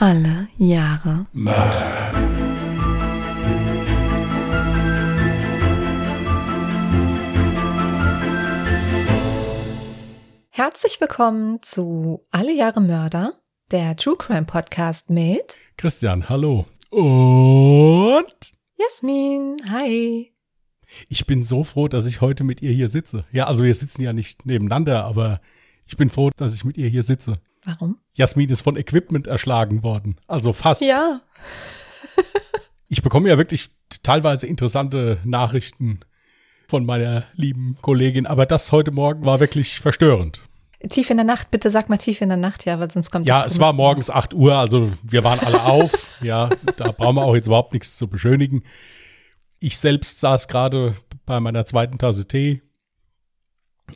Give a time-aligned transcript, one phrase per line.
[0.00, 2.12] Alle Jahre Mörder.
[10.50, 13.40] Herzlich willkommen zu Alle Jahre Mörder,
[13.72, 16.66] der True Crime Podcast mit Christian, hallo.
[16.90, 19.56] Und Jasmin.
[19.68, 20.32] Hi.
[21.08, 23.24] ich bin so froh, dass ich heute mit ihr hier sitze.
[23.32, 25.40] Ja, also wir sitzen ja nicht nebeneinander, aber
[25.88, 27.40] ich bin froh, dass ich mit ihr hier sitze.
[27.64, 27.98] Warum?
[28.14, 30.16] Jasmin ist von Equipment erschlagen worden.
[30.26, 30.82] Also fast.
[30.82, 31.20] Ja.
[32.90, 33.68] Ich bekomme ja wirklich
[34.02, 36.00] teilweise interessante Nachrichten
[36.68, 40.40] von meiner lieben Kollegin, aber das heute Morgen war wirklich verstörend.
[40.88, 43.26] Tief in der Nacht, bitte sag mal tief in der Nacht, ja, weil sonst kommt
[43.26, 46.18] Ja, es war morgens 8 Uhr, also wir waren alle auf.
[46.22, 48.62] ja, da brauchen wir auch jetzt überhaupt nichts zu beschönigen.
[49.58, 50.94] Ich selbst saß gerade
[51.26, 52.62] bei meiner zweiten Tasse Tee,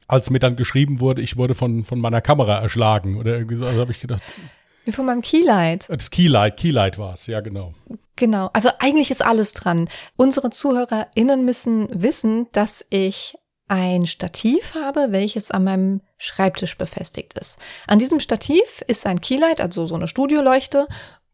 [0.08, 3.16] als mir dann geschrieben wurde, ich wurde von, von meiner Kamera erschlagen.
[3.16, 4.22] Oder irgendwie so, also habe ich gedacht,
[4.90, 5.88] von meinem Keylight.
[5.88, 7.74] das Keylight, Keylight war es, ja genau.
[8.16, 8.50] Genau.
[8.52, 9.88] Also eigentlich ist alles dran.
[10.16, 13.34] Unsere ZuhörerInnen müssen wissen, dass ich
[13.68, 17.58] ein Stativ habe, welches an meinem Schreibtisch befestigt ist.
[17.86, 20.88] An diesem Stativ ist ein Keylight, also so eine Studioleuchte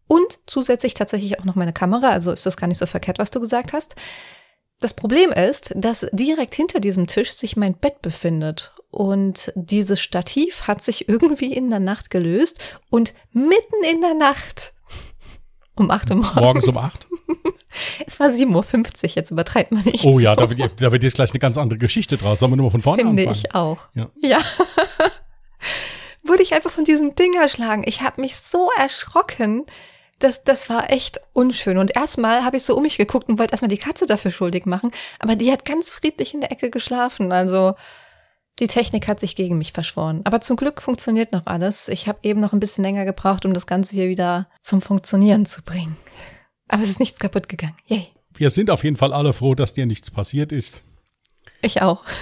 [0.06, 3.30] und zusätzlich tatsächlich auch noch meine Kamera, also ist das gar nicht so verkehrt, was
[3.30, 3.96] du gesagt hast.
[4.80, 8.72] Das Problem ist, dass direkt hinter diesem Tisch sich mein Bett befindet.
[8.90, 14.72] Und dieses Stativ hat sich irgendwie in der Nacht gelöst und mitten in der Nacht
[15.74, 16.34] um 8 Uhr morgens.
[16.40, 17.06] Morgens um 8.
[18.06, 20.04] Es war 7.50 Uhr, jetzt übertreibt man nicht.
[20.04, 20.36] Oh ja, so.
[20.36, 22.40] da wird, da wird jetzt gleich eine ganz andere Geschichte draus.
[22.40, 23.44] Sollen wir nur mal von vorne Finde anfangen?
[23.44, 23.78] ich auch.
[23.94, 24.08] Ja.
[24.22, 24.40] Ja.
[26.24, 27.84] Wurde ich einfach von diesem Ding erschlagen.
[27.86, 29.66] Ich habe mich so erschrocken.
[30.18, 31.78] Das, das war echt unschön.
[31.78, 34.66] Und erstmal habe ich so um mich geguckt und wollte erstmal die Katze dafür schuldig
[34.66, 34.90] machen.
[35.20, 37.30] Aber die hat ganz friedlich in der Ecke geschlafen.
[37.30, 37.74] Also
[38.58, 40.22] die Technik hat sich gegen mich verschworen.
[40.24, 41.86] Aber zum Glück funktioniert noch alles.
[41.86, 45.46] Ich habe eben noch ein bisschen länger gebraucht, um das Ganze hier wieder zum Funktionieren
[45.46, 45.96] zu bringen.
[46.68, 47.76] Aber es ist nichts kaputt gegangen.
[47.86, 48.08] Yay.
[48.34, 50.82] Wir sind auf jeden Fall alle froh, dass dir nichts passiert ist.
[51.62, 52.02] Ich auch.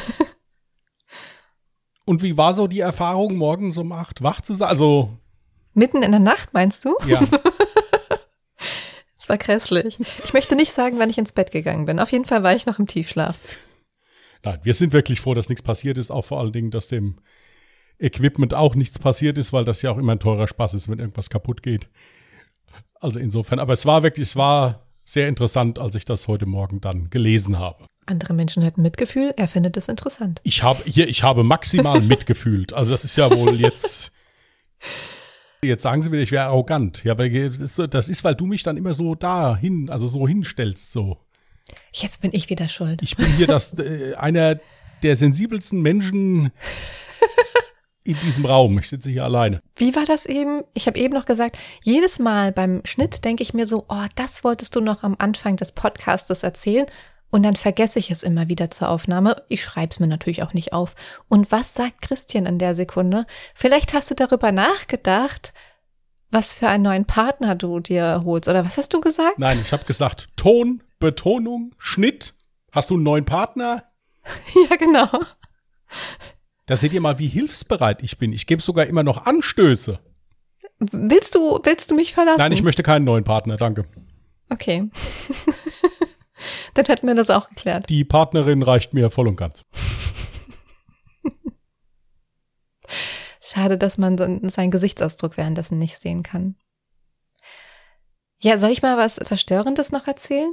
[2.05, 4.69] Und wie war so die Erfahrung, morgens um 8 wach zu sein?
[4.69, 5.11] Also,
[5.75, 6.95] Mitten in der Nacht, meinst du?
[7.07, 7.21] ja.
[9.27, 9.99] Es war grässlich.
[10.25, 11.99] Ich möchte nicht sagen, wann ich ins Bett gegangen bin.
[11.99, 13.37] Auf jeden Fall war ich noch im Tiefschlaf.
[14.45, 16.13] Nein, wir sind wirklich froh, dass nichts passiert ist.
[16.13, 17.17] Auch vor allen Dingen, dass dem
[17.99, 21.01] Equipment auch nichts passiert ist, weil das ja auch immer ein teurer Spaß ist, wenn
[21.01, 21.89] irgendwas kaputt geht.
[23.01, 26.81] Also insofern, aber es war wirklich, es war sehr interessant, als ich das heute Morgen
[26.81, 27.85] dann gelesen habe.
[28.07, 30.41] Andere Menschen hätten Mitgefühl, er findet es interessant.
[30.45, 32.73] Ich habe hier, ich habe maximal mitgefühlt.
[32.73, 34.13] Also das ist ja wohl jetzt.
[35.63, 37.03] Jetzt sagen sie wieder, ich wäre arrogant.
[37.05, 41.19] Ja, weil das ist, weil du mich dann immer so dahin, also so hinstellst, so.
[41.93, 43.03] Jetzt bin ich wieder schuld.
[43.03, 44.61] Ich bin hier das, äh, einer
[45.03, 46.53] der sensibelsten Menschen
[48.05, 48.79] in diesem Raum.
[48.79, 49.61] Ich sitze hier alleine.
[49.77, 50.63] Wie war das eben?
[50.75, 54.45] Ich habe eben noch gesagt, jedes Mal beim Schnitt denke ich mir so, oh, das
[54.45, 56.87] wolltest du noch am Anfang des Podcastes erzählen.
[57.31, 59.43] Und dann vergesse ich es immer wieder zur Aufnahme.
[59.49, 60.95] Ich schreibe es mir natürlich auch nicht auf.
[61.29, 63.27] Und was sagt Christian in der Sekunde?
[63.55, 65.53] Vielleicht hast du darüber nachgedacht,
[66.31, 68.49] was für einen neuen Partner du dir holst.
[68.49, 69.39] Oder was hast du gesagt?
[69.39, 72.35] Nein, ich habe gesagt, Ton, Betonung, Schnitt.
[72.73, 73.85] Hast du einen neuen Partner?
[74.69, 75.09] Ja, genau.
[76.67, 78.33] Da seht ihr mal, wie hilfsbereit ich bin.
[78.33, 80.01] Ich gebe sogar immer noch Anstöße.
[80.79, 82.39] Willst du, willst du mich verlassen?
[82.39, 83.87] Nein, ich möchte keinen neuen Partner, danke.
[84.51, 84.91] Okay.
[86.75, 87.89] Dann hätten wir das auch geklärt.
[87.89, 89.65] Die Partnerin reicht mir voll und ganz.
[93.41, 96.57] Schade, dass man seinen Gesichtsausdruck währenddessen nicht sehen kann.
[98.41, 100.53] Ja, soll ich mal was Verstörendes noch erzählen?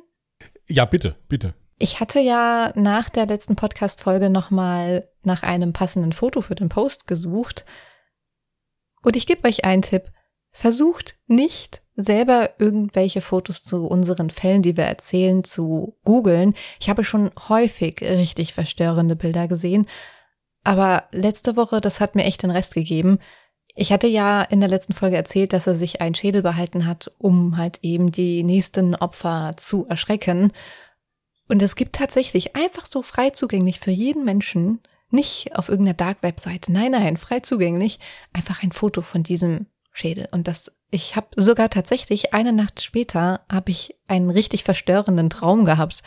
[0.68, 1.54] Ja, bitte, bitte.
[1.80, 7.08] Ich hatte ja nach der letzten Podcast-Folge nochmal nach einem passenden Foto für den Post
[7.08, 7.66] gesucht.
[9.02, 10.12] Und ich gebe euch einen Tipp.
[10.52, 16.56] Versucht nicht selber irgendwelche Fotos zu unseren Fällen, die wir erzählen, zu googeln.
[16.80, 19.88] Ich habe schon häufig richtig verstörende Bilder gesehen.
[20.64, 23.20] Aber letzte Woche, das hat mir echt den Rest gegeben.
[23.76, 27.12] Ich hatte ja in der letzten Folge erzählt, dass er sich einen Schädel behalten hat,
[27.18, 30.52] um halt eben die nächsten Opfer zu erschrecken.
[31.48, 34.80] Und es gibt tatsächlich einfach so frei zugänglich für jeden Menschen,
[35.10, 38.00] nicht auf irgendeiner Dark-Webseite, nein, nein, frei zugänglich,
[38.32, 40.28] einfach ein Foto von diesem Schädel.
[40.32, 45.66] Und das, ich habe sogar tatsächlich eine Nacht später habe ich einen richtig verstörenden Traum
[45.66, 46.04] gehabt,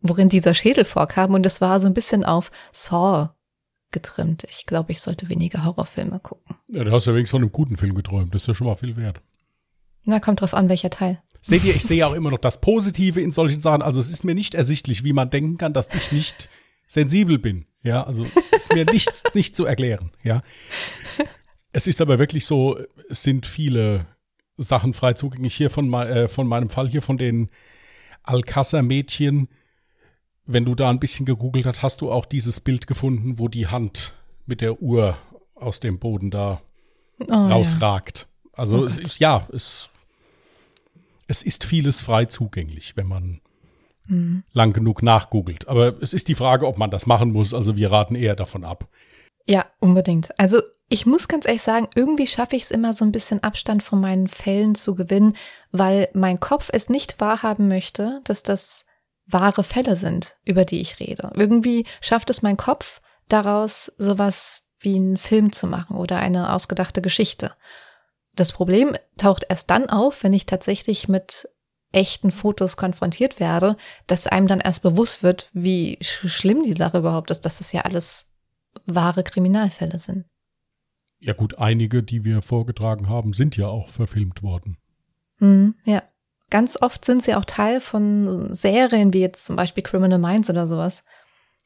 [0.00, 3.30] worin dieser Schädel vorkam und es war so ein bisschen auf Saw
[3.90, 4.44] getrimmt.
[4.50, 6.56] Ich glaube, ich sollte weniger Horrorfilme gucken.
[6.68, 8.34] Ja, du hast ja wenigstens von einem guten Film geträumt.
[8.34, 9.22] Das ist ja schon mal viel wert.
[10.04, 11.22] Na, kommt drauf an, welcher Teil.
[11.40, 13.80] Seht ihr, ich sehe auch immer noch das Positive in solchen Sachen.
[13.80, 16.50] Also es ist mir nicht ersichtlich, wie man denken kann, dass ich nicht
[16.86, 17.64] sensibel bin.
[17.82, 20.10] Ja, also ist mir nicht, nicht zu erklären.
[20.22, 20.42] Ja.
[21.74, 22.78] Es ist aber wirklich so,
[23.10, 24.06] es sind viele
[24.56, 25.56] Sachen frei zugänglich.
[25.56, 27.48] Hier von, äh, von meinem Fall hier von den
[28.22, 29.48] Alcázar-Mädchen.
[30.46, 33.66] Wenn du da ein bisschen gegoogelt hast, hast du auch dieses Bild gefunden, wo die
[33.66, 34.14] Hand
[34.46, 35.18] mit der Uhr
[35.56, 36.62] aus dem Boden da
[37.18, 38.28] oh, rausragt.
[38.28, 38.50] Ja.
[38.52, 39.90] Also oh es ist, ja, es,
[41.26, 43.40] es ist vieles frei zugänglich, wenn man
[44.06, 44.44] mhm.
[44.52, 45.66] lang genug nachgoogelt.
[45.66, 47.52] Aber es ist die Frage, ob man das machen muss.
[47.52, 48.88] Also wir raten eher davon ab.
[49.46, 50.38] Ja, unbedingt.
[50.38, 53.82] Also ich muss ganz ehrlich sagen, irgendwie schaffe ich es immer so ein bisschen Abstand
[53.82, 55.36] von meinen Fällen zu gewinnen,
[55.72, 58.84] weil mein Kopf es nicht wahrhaben möchte, dass das
[59.26, 61.30] wahre Fälle sind, über die ich rede.
[61.34, 67.00] Irgendwie schafft es mein Kopf, daraus sowas wie einen Film zu machen oder eine ausgedachte
[67.00, 67.52] Geschichte.
[68.36, 71.48] Das Problem taucht erst dann auf, wenn ich tatsächlich mit
[71.92, 73.76] echten Fotos konfrontiert werde,
[74.06, 77.82] dass einem dann erst bewusst wird, wie schlimm die Sache überhaupt ist, dass das ja
[77.82, 78.26] alles
[78.86, 80.26] wahre Kriminalfälle sind.
[81.18, 84.76] Ja gut, einige, die wir vorgetragen haben, sind ja auch verfilmt worden.
[85.38, 86.02] Mhm, ja.
[86.50, 90.68] Ganz oft sind sie auch Teil von Serien wie jetzt zum Beispiel Criminal Minds oder
[90.68, 91.02] sowas.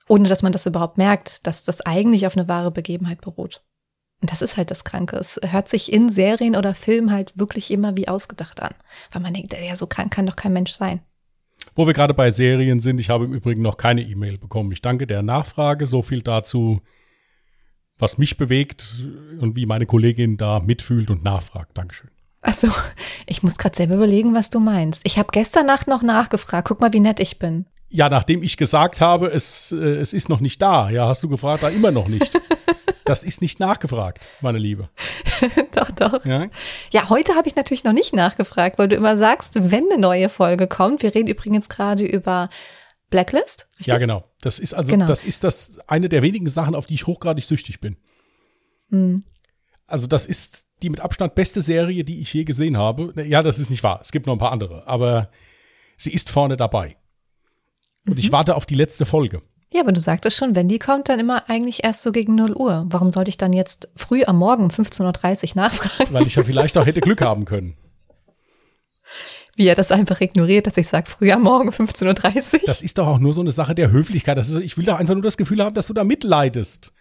[0.09, 3.63] Ohne dass man das überhaupt merkt, dass das eigentlich auf eine wahre Begebenheit beruht.
[4.21, 5.17] Und das ist halt das Kranke.
[5.17, 8.75] Es hört sich in Serien oder Filmen halt wirklich immer wie ausgedacht an.
[9.13, 11.01] Weil man denkt, ja, so krank kann doch kein Mensch sein.
[11.75, 14.73] Wo wir gerade bei Serien sind, ich habe im Übrigen noch keine E-Mail bekommen.
[14.73, 15.87] Ich danke der Nachfrage.
[15.87, 16.81] So viel dazu,
[17.99, 19.07] was mich bewegt
[19.41, 21.77] und wie meine Kollegin da mitfühlt und nachfragt.
[21.77, 22.11] Dankeschön.
[22.41, 22.69] Achso,
[23.27, 25.03] ich muss gerade selber überlegen, was du meinst.
[25.05, 26.69] Ich habe gestern Nacht noch nachgefragt.
[26.69, 27.67] Guck mal, wie nett ich bin.
[27.91, 30.91] Ja, nachdem ich gesagt habe, es, äh, es ist noch nicht da.
[30.91, 32.33] Ja, hast du gefragt, da immer noch nicht.
[33.05, 34.91] Das ist nicht nachgefragt, meine Liebe.
[35.75, 36.27] doch, doch.
[36.27, 36.45] Ja,
[36.93, 40.29] ja heute habe ich natürlich noch nicht nachgefragt, weil du immer sagst, wenn eine neue
[40.29, 41.03] Folge kommt.
[41.03, 42.51] Wir reden übrigens gerade über
[43.11, 43.69] Blacklist.
[43.73, 43.87] Richtig?
[43.87, 44.25] Ja, genau.
[44.41, 45.07] Das ist also, genau.
[45.07, 47.97] das ist das eine der wenigen Sachen, auf die ich hochgradig süchtig bin.
[48.91, 49.23] Hm.
[49.87, 53.13] Also, das ist die mit Abstand beste Serie, die ich je gesehen habe.
[53.27, 54.01] Ja, das ist nicht wahr.
[54.03, 55.31] Es gibt noch ein paar andere, aber
[55.97, 56.97] sie ist vorne dabei.
[58.07, 58.21] Und mhm.
[58.21, 59.43] ich warte auf die letzte Folge.
[59.73, 62.55] Ja, aber du sagtest schon, wenn die kommt, dann immer eigentlich erst so gegen 0
[62.55, 62.87] Uhr.
[62.89, 66.15] Warum sollte ich dann jetzt früh am Morgen um 15.30 Uhr nachfragen?
[66.15, 67.77] Weil ich ja vielleicht auch hätte Glück haben können.
[69.59, 72.61] Wie er das einfach ignoriert, dass ich sage, früh am Morgen 15.30 Uhr.
[72.67, 74.39] Das ist doch auch nur so eine Sache der Höflichkeit.
[74.39, 76.93] Das ist, ich will doch einfach nur das Gefühl haben, dass du da mitleidest.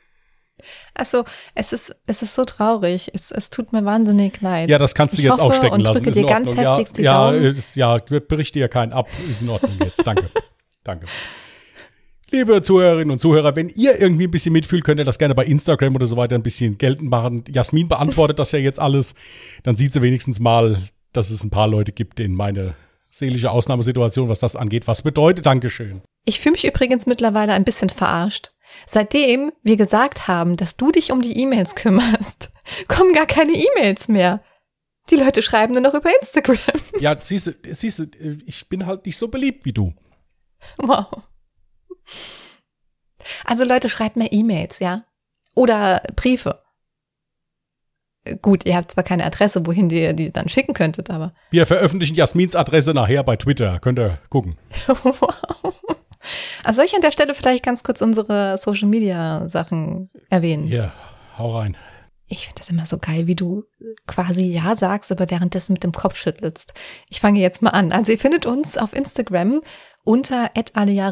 [0.96, 1.24] Also,
[1.54, 3.12] es ist, es ist so traurig.
[3.14, 4.72] Es, es tut mir wahnsinnig leid.
[4.72, 6.00] Ja, das kannst du ich jetzt auch stecken lassen.
[6.00, 7.56] Ich drücke dir ganz heftigst ja, die ja, Daumen.
[7.56, 9.08] Ist, ja, berichte dir keinen ab.
[9.30, 10.06] Ist in Ordnung jetzt.
[10.08, 10.28] Danke.
[10.84, 11.06] Danke.
[12.32, 15.46] Liebe Zuhörerinnen und Zuhörer, wenn ihr irgendwie ein bisschen mitfühlt, könnt ihr das gerne bei
[15.46, 17.44] Instagram oder so weiter ein bisschen geltend machen.
[17.50, 19.14] Jasmin beantwortet das ja jetzt alles.
[19.62, 20.82] Dann sieht sie wenigstens mal,
[21.14, 22.76] dass es ein paar Leute gibt, denen meine
[23.10, 25.46] seelische Ausnahmesituation, was das angeht, was bedeutet.
[25.46, 26.02] Dankeschön.
[26.26, 28.50] Ich fühle mich übrigens mittlerweile ein bisschen verarscht.
[28.86, 32.52] Seitdem wir gesagt haben, dass du dich um die E-Mails kümmerst,
[32.88, 34.44] kommen gar keine E-Mails mehr.
[35.10, 36.58] Die Leute schreiben nur noch über Instagram.
[37.00, 38.06] Ja, siehst du, siehst du,
[38.46, 39.94] ich bin halt nicht so beliebt wie du.
[40.78, 41.08] Wow.
[43.46, 45.06] Also Leute, schreibt mir E-Mails, ja?
[45.54, 46.60] Oder Briefe.
[48.42, 51.34] Gut, ihr habt zwar keine Adresse, wohin ihr die dann schicken könntet, aber.
[51.52, 53.80] Wir veröffentlichen Jasmins Adresse nachher bei Twitter.
[53.80, 54.58] Könnt ihr gucken.
[54.88, 55.74] wow.
[56.64, 60.68] Also soll ich an der Stelle vielleicht ganz kurz unsere Social Media Sachen erwähnen?
[60.68, 60.92] Ja,
[61.38, 61.78] hau rein.
[62.28, 63.64] Ich finde das immer so geil, wie du
[64.06, 66.74] quasi Ja sagst, aber währenddessen mit dem Kopf schüttelst.
[67.10, 67.94] Ich fange jetzt mal an.
[67.94, 69.62] Also ihr findet uns auf Instagram
[70.04, 70.52] unter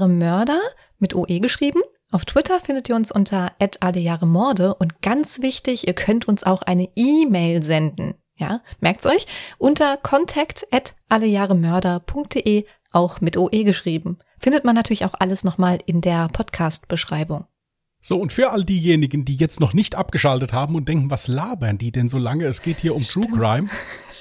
[0.08, 0.60] Mörder
[1.00, 1.82] mit OE geschrieben.
[2.16, 3.52] Auf Twitter findet ihr uns unter
[4.26, 8.14] Morde und ganz wichtig, ihr könnt uns auch eine E-Mail senden.
[8.38, 9.28] Ja, merkt's euch?
[9.58, 10.66] Unter contact
[12.94, 14.18] auch mit OE geschrieben.
[14.40, 17.48] Findet man natürlich auch alles nochmal in der Podcast-Beschreibung.
[18.02, 21.78] So, und für all diejenigen, die jetzt noch nicht abgeschaltet haben und denken, was labern
[21.78, 22.46] die denn so lange?
[22.46, 23.26] Es geht hier um Stimmt.
[23.26, 23.70] True Crime.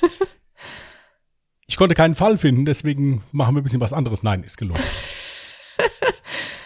[1.69, 4.25] ich konnte keinen Fall finden, deswegen machen wir ein bisschen was anderes.
[4.25, 4.83] Nein, ist gelungen.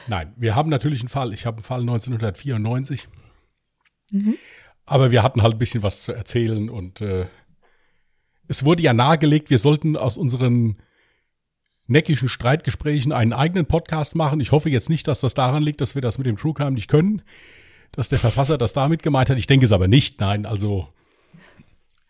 [0.08, 1.32] Nein, wir haben natürlich einen Fall.
[1.34, 3.08] Ich habe einen Fall 1994.
[4.10, 4.36] Mhm.
[4.86, 7.26] Aber wir hatten halt ein bisschen was zu erzählen und äh,
[8.48, 10.78] es wurde ja nahegelegt, wir sollten aus unseren
[11.86, 14.40] neckischen Streitgesprächen einen eigenen Podcast machen.
[14.40, 16.72] Ich hoffe jetzt nicht, dass das daran liegt, dass wir das mit dem True Crime
[16.72, 17.20] nicht können,
[17.92, 19.36] dass der Verfasser das damit gemeint hat.
[19.36, 20.20] Ich denke es aber nicht.
[20.20, 20.88] Nein, also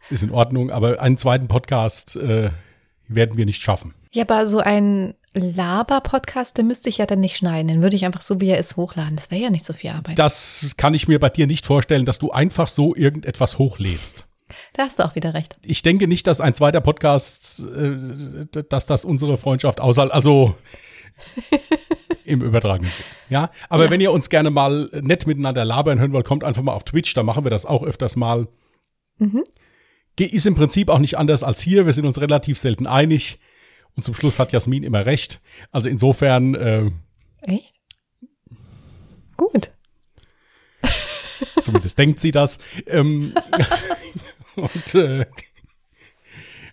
[0.01, 2.51] es ist in Ordnung, aber einen zweiten Podcast äh,
[3.09, 3.95] werden wir nicht schaffen.
[4.13, 7.69] Ja, aber so ein Laber-Podcast, den müsste ich ja dann nicht schneiden.
[7.69, 9.17] Den würde ich einfach so, wie er ist, hochladen.
[9.17, 10.19] Das wäre ja nicht so viel Arbeit.
[10.19, 14.27] Das kann ich mir bei dir nicht vorstellen, dass du einfach so irgendetwas hochlädst.
[14.73, 15.59] Da hast du auch wieder recht.
[15.63, 20.13] Ich denke nicht, dass ein zweiter Podcast, äh, dass das unsere Freundschaft aushält.
[20.13, 20.55] Also
[22.25, 23.05] im übertragenen Sinne.
[23.29, 23.91] Ja, aber ja.
[23.91, 27.15] wenn ihr uns gerne mal nett miteinander labern hören wollt, kommt einfach mal auf Twitch.
[27.15, 28.49] Da machen wir das auch öfters mal.
[29.19, 29.43] Mhm.
[30.17, 31.87] ist im Prinzip auch nicht anders als hier.
[31.87, 33.39] Wir sind uns relativ selten einig.
[33.99, 35.41] Und zum Schluss hat Jasmin immer recht.
[35.73, 36.55] Also insofern.
[36.55, 36.89] Äh,
[37.41, 37.81] Echt?
[39.37, 39.73] Gut.
[41.63, 42.59] Zumindest denkt sie das.
[42.87, 43.35] Ähm,
[44.55, 45.27] und äh,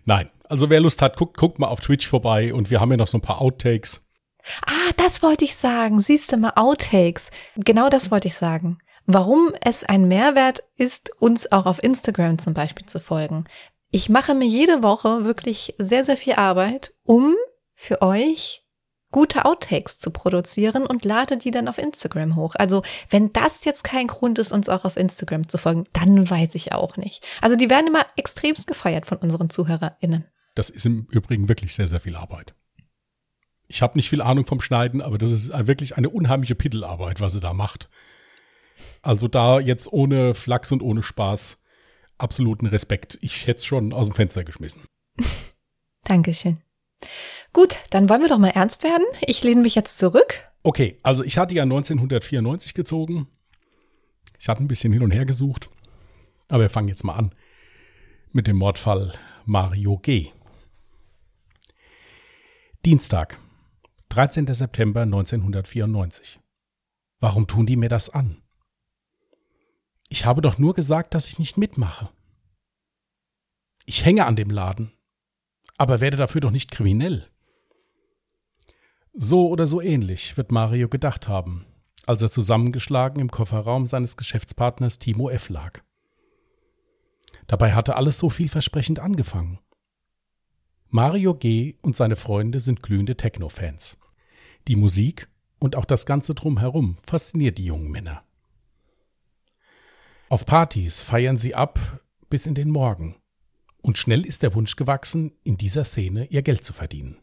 [0.06, 2.98] nein, also wer Lust hat, guckt, guckt mal auf Twitch vorbei und wir haben ja
[2.98, 4.04] noch so ein paar Outtakes.
[4.68, 6.02] Ah, das wollte ich sagen.
[6.02, 7.32] Siehst du mal, Outtakes.
[7.56, 8.78] Genau das wollte ich sagen.
[9.08, 13.46] Warum es ein Mehrwert ist, uns auch auf Instagram zum Beispiel zu folgen.
[13.96, 17.34] Ich mache mir jede Woche wirklich sehr, sehr viel Arbeit, um
[17.76, 18.66] für euch
[19.14, 22.56] gute Outtakes zu produzieren und lade die dann auf Instagram hoch.
[22.58, 26.56] Also wenn das jetzt kein Grund ist, uns auch auf Instagram zu folgen, dann weiß
[26.56, 27.26] ich auch nicht.
[27.40, 30.26] Also die werden immer extremst gefeiert von unseren ZuhörerInnen.
[30.56, 32.54] Das ist im Übrigen wirklich sehr, sehr viel Arbeit.
[33.70, 37.32] Ich habe nicht viel Ahnung vom Schneiden, aber das ist wirklich eine unheimliche Pittelarbeit, was
[37.32, 37.88] sie da macht.
[39.02, 41.60] Also da jetzt ohne Flachs und ohne Spaß
[42.18, 43.18] absoluten Respekt.
[43.22, 44.82] Ich hätte es schon aus dem Fenster geschmissen.
[46.04, 46.62] Dankeschön.
[47.54, 49.06] Gut, dann wollen wir doch mal ernst werden.
[49.22, 50.50] Ich lehne mich jetzt zurück.
[50.64, 53.28] Okay, also ich hatte ja 1994 gezogen.
[54.40, 55.70] Ich hatte ein bisschen hin und her gesucht.
[56.48, 57.34] Aber wir fangen jetzt mal an
[58.32, 59.14] mit dem Mordfall
[59.46, 60.32] Mario G.
[62.86, 63.40] Dienstag,
[64.10, 64.54] 13.
[64.54, 66.40] September 1994.
[67.20, 68.42] Warum tun die mir das an?
[70.10, 72.10] Ich habe doch nur gesagt, dass ich nicht mitmache.
[73.86, 74.92] Ich hänge an dem Laden,
[75.78, 77.28] aber werde dafür doch nicht kriminell.
[79.14, 81.66] So oder so ähnlich wird Mario gedacht haben,
[82.06, 85.50] als er zusammengeschlagen im Kofferraum seines Geschäftspartners Timo F.
[85.50, 85.82] lag.
[87.48, 89.60] Dabei hatte alles so vielversprechend angefangen.
[90.90, 91.76] Mario G.
[91.82, 93.98] und seine Freunde sind glühende Techno-Fans.
[94.68, 98.24] Die Musik und auch das Ganze drumherum fasziniert die jungen Männer.
[100.36, 101.80] Auf Partys feiern sie ab
[102.30, 103.16] bis in den Morgen.
[103.82, 107.22] Und schnell ist der Wunsch gewachsen, in dieser Szene ihr Geld zu verdienen.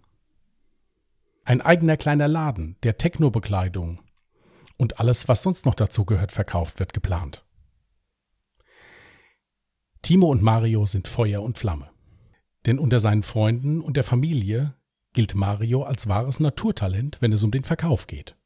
[1.44, 4.00] Ein eigener kleiner Laden, der Techno-Bekleidung
[4.78, 7.44] und alles, was sonst noch dazu gehört, verkauft wird, geplant.
[10.00, 11.90] Timo und Mario sind Feuer und Flamme.
[12.64, 14.74] Denn unter seinen Freunden und der Familie
[15.12, 18.38] gilt Mario als wahres Naturtalent, wenn es um den Verkauf geht.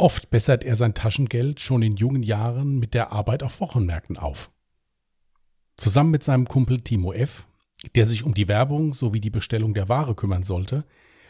[0.00, 4.50] Oft bessert er sein Taschengeld schon in jungen Jahren mit der Arbeit auf Wochenmärkten auf.
[5.76, 7.46] Zusammen mit seinem Kumpel Timo F.,
[7.94, 10.86] der sich um die Werbung sowie die Bestellung der Ware kümmern sollte,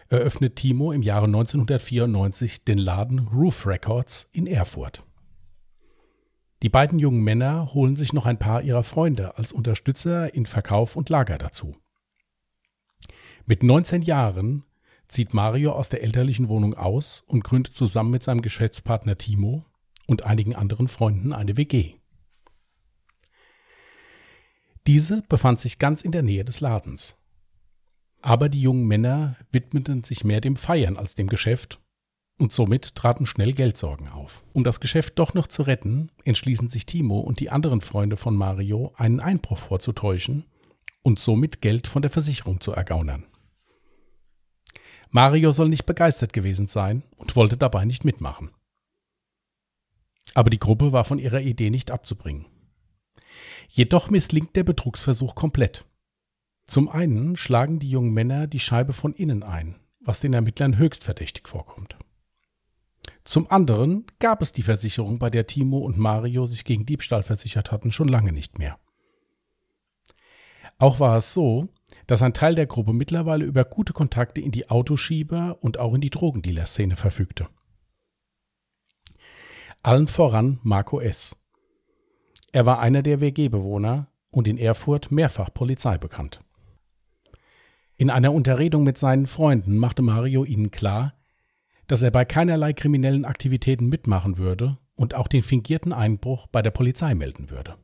[0.08, 5.02] eröffnet Timo im Jahre 1994 den Laden Roof Records in Erfurt.
[6.62, 10.94] Die beiden jungen Männer holen sich noch ein paar ihrer Freunde als Unterstützer in Verkauf
[10.94, 11.74] und Lager dazu.
[13.46, 14.62] Mit 19 Jahren
[15.10, 19.64] zieht Mario aus der elterlichen Wohnung aus und gründet zusammen mit seinem Geschäftspartner Timo
[20.06, 21.94] und einigen anderen Freunden eine WG.
[24.86, 27.16] Diese befand sich ganz in der Nähe des Ladens.
[28.22, 31.80] Aber die jungen Männer widmeten sich mehr dem Feiern als dem Geschäft
[32.38, 34.42] und somit traten schnell Geldsorgen auf.
[34.52, 38.34] Um das Geschäft doch noch zu retten, entschließen sich Timo und die anderen Freunde von
[38.34, 40.44] Mario, einen Einbruch vorzutäuschen
[41.02, 43.29] und somit Geld von der Versicherung zu ergaunern.
[45.10, 48.50] Mario soll nicht begeistert gewesen sein und wollte dabei nicht mitmachen.
[50.34, 52.46] Aber die Gruppe war von ihrer Idee nicht abzubringen.
[53.68, 55.84] Jedoch misslingt der Betrugsversuch komplett.
[56.66, 61.02] Zum einen schlagen die jungen Männer die Scheibe von innen ein, was den Ermittlern höchst
[61.02, 61.96] verdächtig vorkommt.
[63.24, 67.72] Zum anderen gab es die Versicherung, bei der Timo und Mario sich gegen Diebstahl versichert
[67.72, 68.78] hatten, schon lange nicht mehr.
[70.78, 71.68] Auch war es so,
[72.10, 76.00] dass ein Teil der Gruppe mittlerweile über gute Kontakte in die Autoschieber und auch in
[76.00, 77.46] die Drogendealer-Szene verfügte.
[79.84, 81.36] Allen voran Marco S.
[82.50, 86.40] Er war einer der WG-Bewohner und in Erfurt mehrfach Polizei bekannt.
[87.96, 91.14] In einer Unterredung mit seinen Freunden machte Mario ihnen klar,
[91.86, 96.72] dass er bei keinerlei kriminellen Aktivitäten mitmachen würde und auch den fingierten Einbruch bei der
[96.72, 97.76] Polizei melden würde.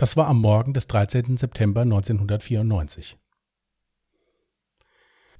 [0.00, 1.36] Das war am Morgen des 13.
[1.36, 3.18] September 1994.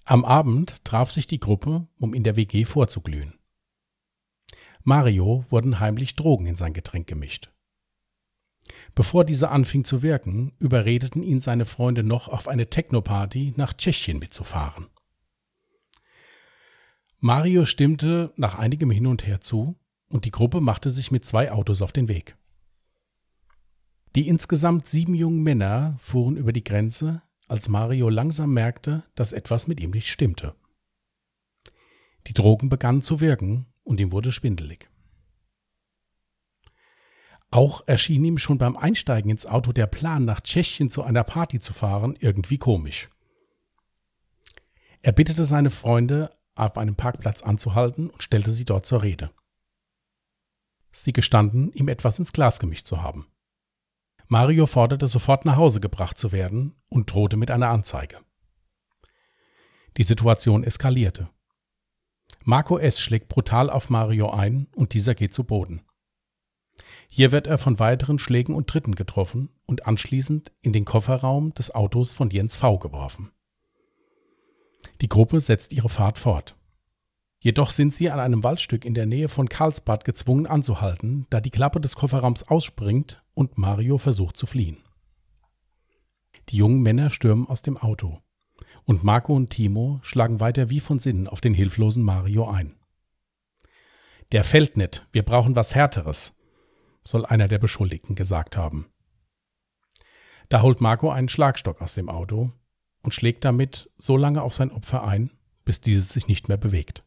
[0.05, 3.38] Am Abend traf sich die Gruppe, um in der WG vorzuglühen.
[4.83, 7.50] Mario wurden heimlich Drogen in sein Getränk gemischt.
[8.95, 14.19] Bevor dieser anfing zu wirken, überredeten ihn seine Freunde noch auf eine Technoparty nach Tschechien
[14.19, 14.88] mitzufahren.
[17.19, 19.79] Mario stimmte nach einigem Hin und Her zu
[20.11, 22.37] und die Gruppe machte sich mit zwei Autos auf den Weg.
[24.17, 29.67] Die insgesamt sieben jungen Männer fuhren über die Grenze, als Mario langsam merkte, dass etwas
[29.67, 30.55] mit ihm nicht stimmte.
[32.26, 34.90] Die Drogen begannen zu wirken und ihm wurde schwindelig.
[37.52, 41.59] Auch erschien ihm schon beim Einsteigen ins Auto der Plan, nach Tschechien zu einer Party
[41.59, 43.09] zu fahren, irgendwie komisch.
[45.02, 49.31] Er bittete seine Freunde, auf einem Parkplatz anzuhalten und stellte sie dort zur Rede.
[50.93, 53.26] Sie gestanden, ihm etwas ins Glas gemischt zu haben.
[54.32, 58.18] Mario forderte sofort nach Hause gebracht zu werden und drohte mit einer Anzeige.
[59.96, 61.28] Die Situation eskalierte.
[62.44, 63.00] Marco S.
[63.00, 65.82] schlägt brutal auf Mario ein und dieser geht zu Boden.
[67.08, 71.75] Hier wird er von weiteren Schlägen und Tritten getroffen und anschließend in den Kofferraum des
[71.75, 72.78] Autos von Jens V.
[72.78, 73.32] geworfen.
[75.00, 76.54] Die Gruppe setzt ihre Fahrt fort.
[77.42, 81.50] Jedoch sind sie an einem Waldstück in der Nähe von Karlsbad gezwungen anzuhalten, da die
[81.50, 84.76] Klappe des Kofferraums ausspringt und Mario versucht zu fliehen.
[86.50, 88.20] Die jungen Männer stürmen aus dem Auto
[88.85, 92.76] und Marco und Timo schlagen weiter wie von Sinnen auf den hilflosen Mario ein.
[94.32, 96.35] Der fällt nicht, wir brauchen was Härteres,
[97.04, 98.90] soll einer der Beschuldigten gesagt haben.
[100.49, 102.52] Da holt Marco einen Schlagstock aus dem Auto
[103.02, 105.30] und schlägt damit so lange auf sein Opfer ein,
[105.64, 107.04] bis dieses sich nicht mehr bewegt.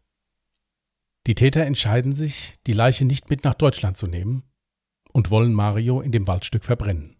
[1.25, 4.43] Die Täter entscheiden sich, die Leiche nicht mit nach Deutschland zu nehmen
[5.13, 7.15] und wollen Mario in dem Waldstück verbrennen.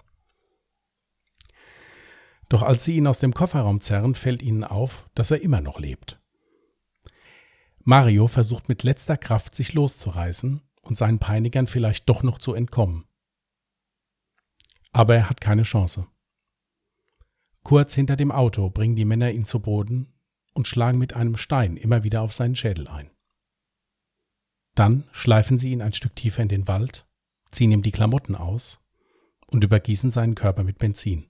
[2.50, 5.80] Doch als sie ihn aus dem Kofferraum zerren, fällt ihnen auf, dass er immer noch
[5.80, 6.20] lebt.
[7.80, 13.06] Mario versucht mit letzter Kraft, sich loszureißen und seinen Peinigern vielleicht doch noch zu entkommen.
[14.92, 16.08] Aber er hat keine Chance.
[17.64, 20.14] Kurz hinter dem Auto bringen die Männer ihn zu Boden
[20.54, 23.13] und schlagen mit einem Stein immer wieder auf seinen Schädel ein.
[24.76, 27.06] Dann schleifen sie ihn ein Stück tiefer in den Wald,
[27.52, 28.80] ziehen ihm die Klamotten aus
[29.48, 31.30] und übergießen seinen Körper mit Benzin.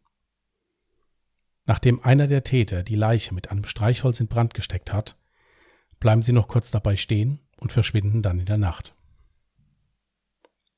[1.65, 5.17] Nachdem einer der Täter die Leiche mit einem Streichholz in Brand gesteckt hat,
[5.99, 8.95] bleiben sie noch kurz dabei stehen und verschwinden dann in der Nacht.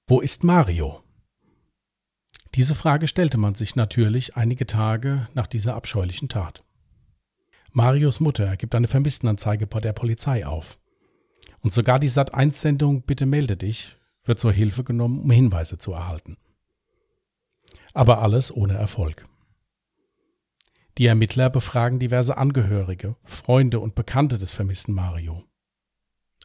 [0.08, 1.04] Wo ist Mario?
[2.54, 6.64] Diese Frage stellte man sich natürlich einige Tage nach dieser abscheulichen Tat.
[7.72, 10.80] Marios Mutter gibt eine Vermisstenanzeige bei der Polizei auf.
[11.66, 16.38] Und sogar die Sat1-Sendung Bitte melde dich wird zur Hilfe genommen, um Hinweise zu erhalten.
[17.96, 19.28] Aber alles ohne Erfolg.
[21.00, 25.44] Die Ermittler befragen diverse Angehörige, Freunde und Bekannte des vermissten Mario.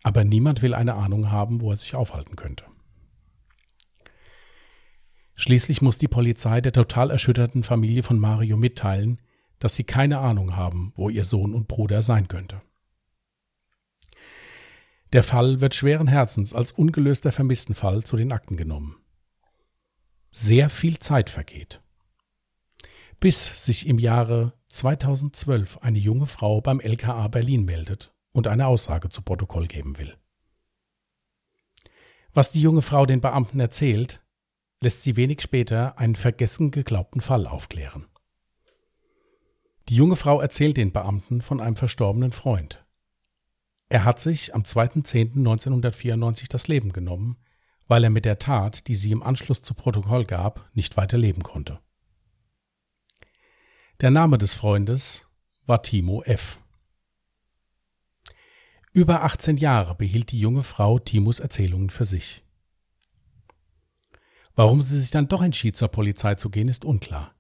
[0.03, 2.65] Aber niemand will eine Ahnung haben, wo er sich aufhalten könnte.
[5.35, 9.21] Schließlich muss die Polizei der total erschütterten Familie von Mario mitteilen,
[9.59, 12.63] dass sie keine Ahnung haben, wo ihr Sohn und Bruder sein könnte.
[15.13, 18.97] Der Fall wird schweren Herzens als ungelöster Vermisstenfall zu den Akten genommen.
[20.31, 21.83] Sehr viel Zeit vergeht.
[23.19, 29.09] Bis sich im Jahre 2012 eine junge Frau beim LKA Berlin meldet und eine Aussage
[29.09, 30.17] zu Protokoll geben will.
[32.33, 34.23] Was die junge Frau den Beamten erzählt,
[34.81, 38.07] lässt sie wenig später einen vergessen geglaubten Fall aufklären.
[39.89, 42.85] Die junge Frau erzählt den Beamten von einem verstorbenen Freund.
[43.91, 47.37] Er hat sich am 2.10.1994 das Leben genommen,
[47.89, 51.43] weil er mit der Tat, die sie im Anschluss zu Protokoll gab, nicht weiter leben
[51.43, 51.81] konnte.
[54.01, 55.27] Der Name des Freundes
[55.67, 56.61] war Timo F.
[58.93, 62.45] Über 18 Jahre behielt die junge Frau Timos Erzählungen für sich.
[64.55, 67.35] Warum sie sich dann doch entschied, zur Polizei zu gehen, ist unklar.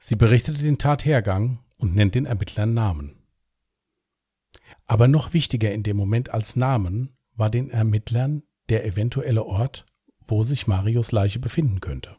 [0.00, 3.23] Sie berichtete den Tathergang und nennt den Ermittlern Namen.
[4.86, 9.86] Aber noch wichtiger in dem Moment als Namen war den Ermittlern der eventuelle Ort,
[10.26, 12.16] wo sich Marios Leiche befinden könnte.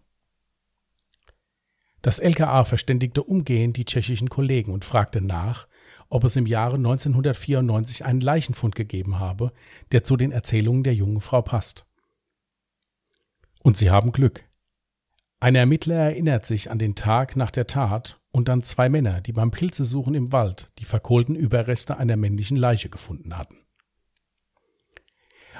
[2.01, 5.67] Das LKA verständigte umgehend die tschechischen Kollegen und fragte nach,
[6.07, 9.51] ob es im Jahre 1994 einen Leichenfund gegeben habe,
[9.91, 11.85] der zu den Erzählungen der jungen Frau passt.
[13.63, 14.43] Und sie haben Glück.
[15.39, 19.31] Ein Ermittler erinnert sich an den Tag nach der Tat und an zwei Männer, die
[19.31, 23.55] beim Pilzesuchen im Wald die verkohlten Überreste einer männlichen Leiche gefunden hatten.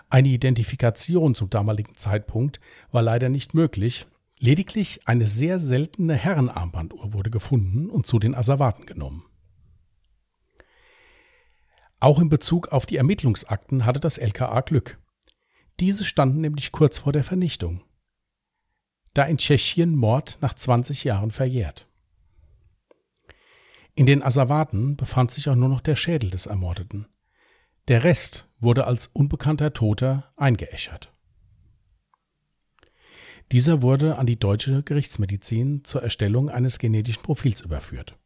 [0.10, 2.60] Eine Identifikation zum damaligen Zeitpunkt
[2.92, 4.08] war leider nicht möglich,
[4.40, 9.24] lediglich eine sehr seltene Herrenarmbanduhr wurde gefunden und zu den Asservaten genommen.
[12.02, 15.00] Auch in Bezug auf die Ermittlungsakten hatte das LKA Glück.
[15.80, 17.82] Diese standen nämlich kurz vor der Vernichtung
[19.16, 21.88] da in Tschechien Mord nach 20 Jahren verjährt.
[23.96, 27.08] In den Asservaten befand sich auch nur noch der Schädel des Ermordeten.
[27.88, 31.14] Der Rest wurde als unbekannter Toter eingeäschert.
[33.52, 38.18] Dieser wurde an die deutsche Gerichtsmedizin zur Erstellung eines genetischen Profils überführt.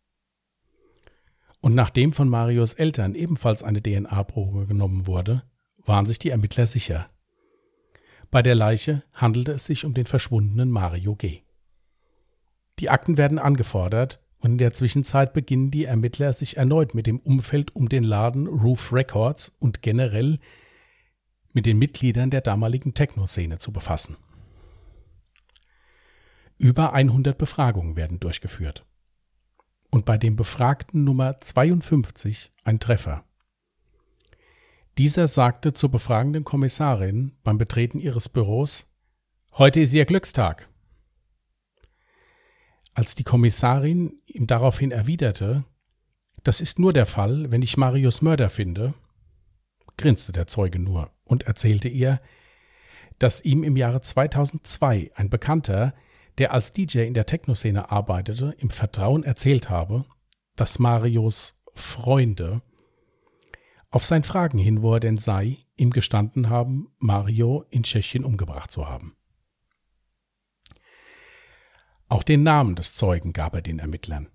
[1.61, 5.43] Und nachdem von Marios Eltern ebenfalls eine DNA-Probe genommen wurde,
[5.77, 7.09] waren sich die Ermittler sicher.
[8.31, 11.41] Bei der Leiche handelte es sich um den verschwundenen Mario G.
[12.79, 17.19] Die Akten werden angefordert und in der Zwischenzeit beginnen die Ermittler sich erneut mit dem
[17.19, 20.39] Umfeld um den Laden Roof Records und generell
[21.51, 24.17] mit den Mitgliedern der damaligen Techno-Szene zu befassen.
[26.57, 28.85] Über 100 Befragungen werden durchgeführt.
[29.89, 33.23] Und bei dem Befragten Nummer 52 ein Treffer.
[34.97, 38.85] Dieser sagte zur befragenden Kommissarin beim Betreten ihres Büros,
[39.53, 40.69] Heute ist Ihr Glückstag.
[42.99, 45.63] Als die Kommissarin ihm daraufhin erwiderte,
[46.43, 48.93] das ist nur der Fall, wenn ich Marius Mörder finde,
[49.95, 52.19] grinste der Zeuge nur und erzählte ihr,
[53.17, 55.93] dass ihm im Jahre 2002 ein Bekannter,
[56.39, 60.03] der als DJ in der Techno-Szene arbeitete, im Vertrauen erzählt habe,
[60.57, 62.61] dass Marios Freunde
[63.91, 68.71] auf sein Fragen hin, wo er denn sei, ihm gestanden haben, Mario in Tschechien umgebracht
[68.71, 69.15] zu haben.
[72.09, 74.27] Auch den Namen des Zeugen gab er den Ermittlern.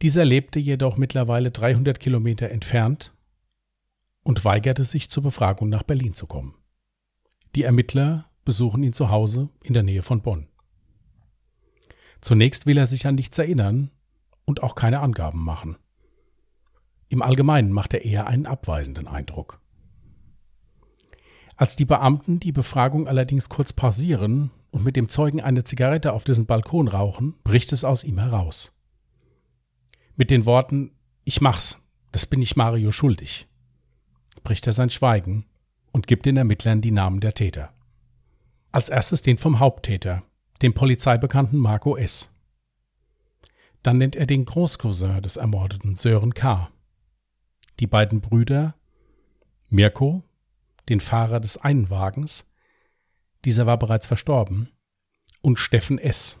[0.00, 3.12] Dieser lebte jedoch mittlerweile 300 Kilometer entfernt
[4.22, 6.54] und weigerte sich zur Befragung nach Berlin zu kommen.
[7.56, 10.46] Die Ermittler besuchen ihn zu Hause in der Nähe von Bonn.
[12.20, 13.90] Zunächst will er sich an nichts erinnern
[14.44, 15.76] und auch keine Angaben machen.
[17.08, 19.60] Im Allgemeinen macht er eher einen abweisenden Eindruck.
[21.56, 26.24] Als die Beamten die Befragung allerdings kurz pausieren und mit dem Zeugen eine Zigarette auf
[26.24, 28.72] dessen Balkon rauchen, bricht es aus ihm heraus.
[30.16, 30.92] Mit den Worten
[31.24, 31.78] Ich mach's,
[32.12, 33.46] das bin ich Mario schuldig,
[34.42, 35.46] bricht er sein Schweigen
[35.92, 37.72] und gibt den Ermittlern die Namen der Täter.
[38.72, 40.22] Als erstes den vom Haupttäter,
[40.62, 42.28] dem Polizeibekannten Marco S.
[43.82, 46.68] Dann nennt er den Großcousin des ermordeten Sören K.
[47.80, 48.74] Die beiden Brüder
[49.70, 50.24] Mirko,
[50.88, 52.46] den Fahrer des einen Wagens
[53.48, 54.68] dieser war bereits verstorben,
[55.40, 56.36] und Steffen S.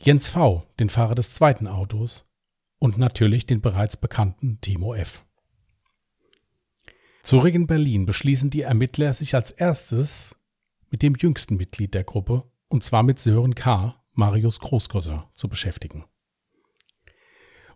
[0.00, 2.24] Jens V., den Fahrer des zweiten Autos,
[2.80, 5.24] und natürlich den bereits bekannten Timo F.
[7.22, 10.34] Zurück in Berlin beschließen die Ermittler, sich als erstes
[10.90, 16.06] mit dem jüngsten Mitglied der Gruppe, und zwar mit Sören K., Marius Großcousin, zu beschäftigen.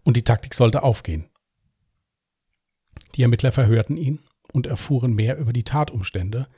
[0.02, 1.30] Und die Taktik sollte aufgehen.
[3.14, 4.18] Die Ermittler verhörten ihn
[4.52, 6.48] und erfuhren mehr über die Tatumstände,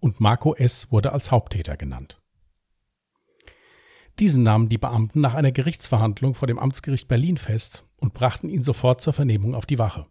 [0.00, 0.90] und Marco S.
[0.90, 2.20] wurde als Haupttäter genannt.
[4.18, 8.64] Diesen nahmen die Beamten nach einer Gerichtsverhandlung vor dem Amtsgericht Berlin fest und brachten ihn
[8.64, 10.06] sofort zur Vernehmung auf die Wache.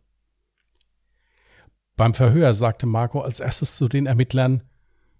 [1.97, 4.63] Beim Verhör sagte Marco als erstes zu den Ermittlern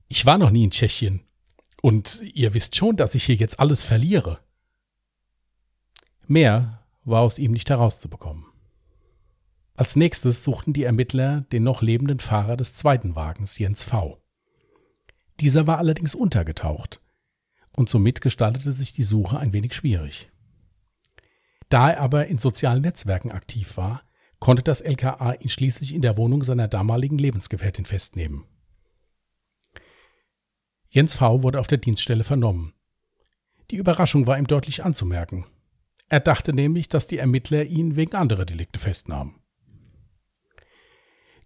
[0.08, 1.21] Ich war noch nie in Tschechien,
[1.82, 4.39] und ihr wisst schon, dass ich hier jetzt alles verliere.
[6.27, 8.45] Mehr war aus ihm nicht herauszubekommen.
[9.75, 14.21] Als nächstes suchten die Ermittler den noch lebenden Fahrer des zweiten Wagens, Jens V.
[15.39, 17.02] Dieser war allerdings untergetaucht,
[17.71, 20.32] und somit gestaltete sich die Suche ein wenig schwierig.
[21.69, 24.04] Da er aber in sozialen Netzwerken aktiv war,
[24.39, 28.45] konnte das LKA ihn schließlich in der Wohnung seiner damaligen Lebensgefährtin festnehmen.
[30.89, 31.43] Jens V.
[31.43, 32.73] wurde auf der Dienststelle vernommen.
[33.69, 35.45] Die Überraschung war ihm deutlich anzumerken.
[36.10, 39.36] Er dachte nämlich, dass die Ermittler ihn wegen anderer Delikte festnahmen.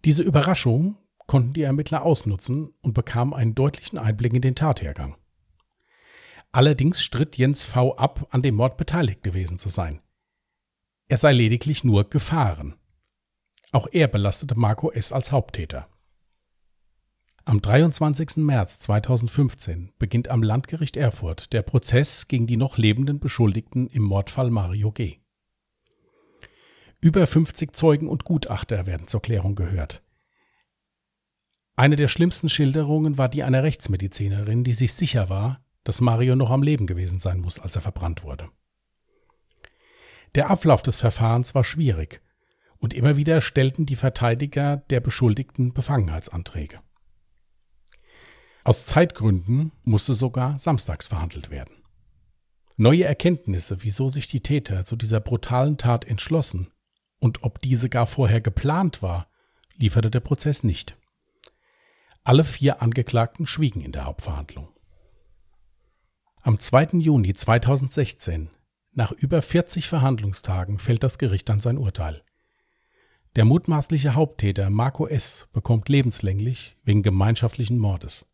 [0.06, 0.98] Diese Überraschung
[1.32, 5.16] konnten die Ermittler ausnutzen und bekamen einen deutlichen Einblick in den Tathergang.
[6.52, 7.96] Allerdings stritt Jens V.
[7.96, 10.02] ab, an dem Mord beteiligt gewesen zu sein.
[11.08, 12.76] Er sei lediglich nur gefahren.
[13.72, 15.14] Auch er belastete Marco S.
[15.14, 15.88] als Haupttäter.
[17.46, 18.36] Am 23.
[18.36, 24.50] März 2015 beginnt am Landgericht Erfurt der Prozess gegen die noch lebenden Beschuldigten im Mordfall
[24.50, 25.20] Mario G.
[27.00, 30.04] Über 50 Zeugen und Gutachter werden zur Klärung gehört.
[31.76, 36.52] Eine der schlimmsten Schilderungen war die einer Rechtsmedizinerin, die sich sicher war, dass Mario noch
[36.52, 38.50] am Leben gewesen sein muss, als er verbrannt wurde.
[40.36, 42.22] Der Ablauf des Verfahrens war schwierig
[42.78, 46.80] und immer wieder stellten die Verteidiger der Beschuldigten Befangenheitsanträge.
[48.64, 51.84] Aus Zeitgründen musste sogar samstags verhandelt werden.
[52.78, 56.72] Neue Erkenntnisse, wieso sich die Täter zu dieser brutalen Tat entschlossen
[57.20, 59.28] und ob diese gar vorher geplant war,
[59.76, 60.98] lieferte der Prozess nicht.
[62.24, 64.70] Alle vier Angeklagten schwiegen in der Hauptverhandlung.
[66.44, 67.00] Am 2.
[67.00, 68.50] Juni 2016,
[68.94, 72.24] nach über 40 Verhandlungstagen, fällt das Gericht dann sein Urteil.
[73.36, 75.48] Der mutmaßliche Haupttäter Marco S.
[75.52, 78.28] bekommt lebenslänglich wegen gemeinschaftlichen Mordes.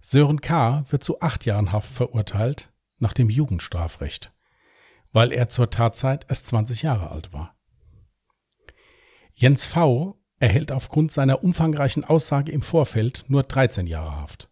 [0.00, 0.84] Sören K.
[0.90, 4.32] wird zu acht Jahren Haft verurteilt nach dem Jugendstrafrecht,
[5.12, 7.56] weil er zur Tatzeit erst 20 Jahre alt war.
[9.32, 14.50] Jens V erhält aufgrund seiner umfangreichen Aussage im Vorfeld nur 13 Jahre Haft.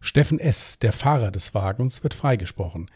[0.00, 2.88] Steffen S., der Fahrer des Wagens, wird freigesprochen,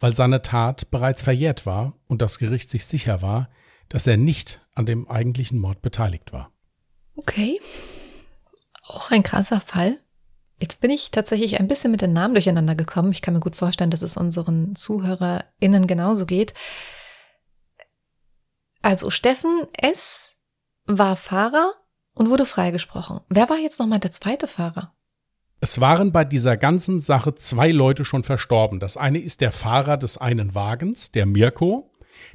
[0.00, 3.50] weil seine Tat bereits verjährt war und das Gericht sich sicher war,
[3.88, 6.50] dass er nicht an dem eigentlichen Mord beteiligt war.
[7.14, 7.60] Okay.
[8.82, 10.00] Auch ein krasser Fall.
[10.60, 13.12] Jetzt bin ich tatsächlich ein bisschen mit den Namen durcheinander gekommen.
[13.12, 16.52] Ich kann mir gut vorstellen, dass es unseren ZuhörerInnen genauso geht.
[18.82, 20.33] Also Steffen S.
[20.86, 21.72] war Fahrer
[22.14, 23.20] und wurde freigesprochen.
[23.28, 24.92] Wer war jetzt nochmal der zweite Fahrer?
[25.60, 28.80] Es waren bei dieser ganzen Sache zwei Leute schon verstorben.
[28.80, 31.90] Das eine ist der Fahrer des einen Wagens, der Mirko.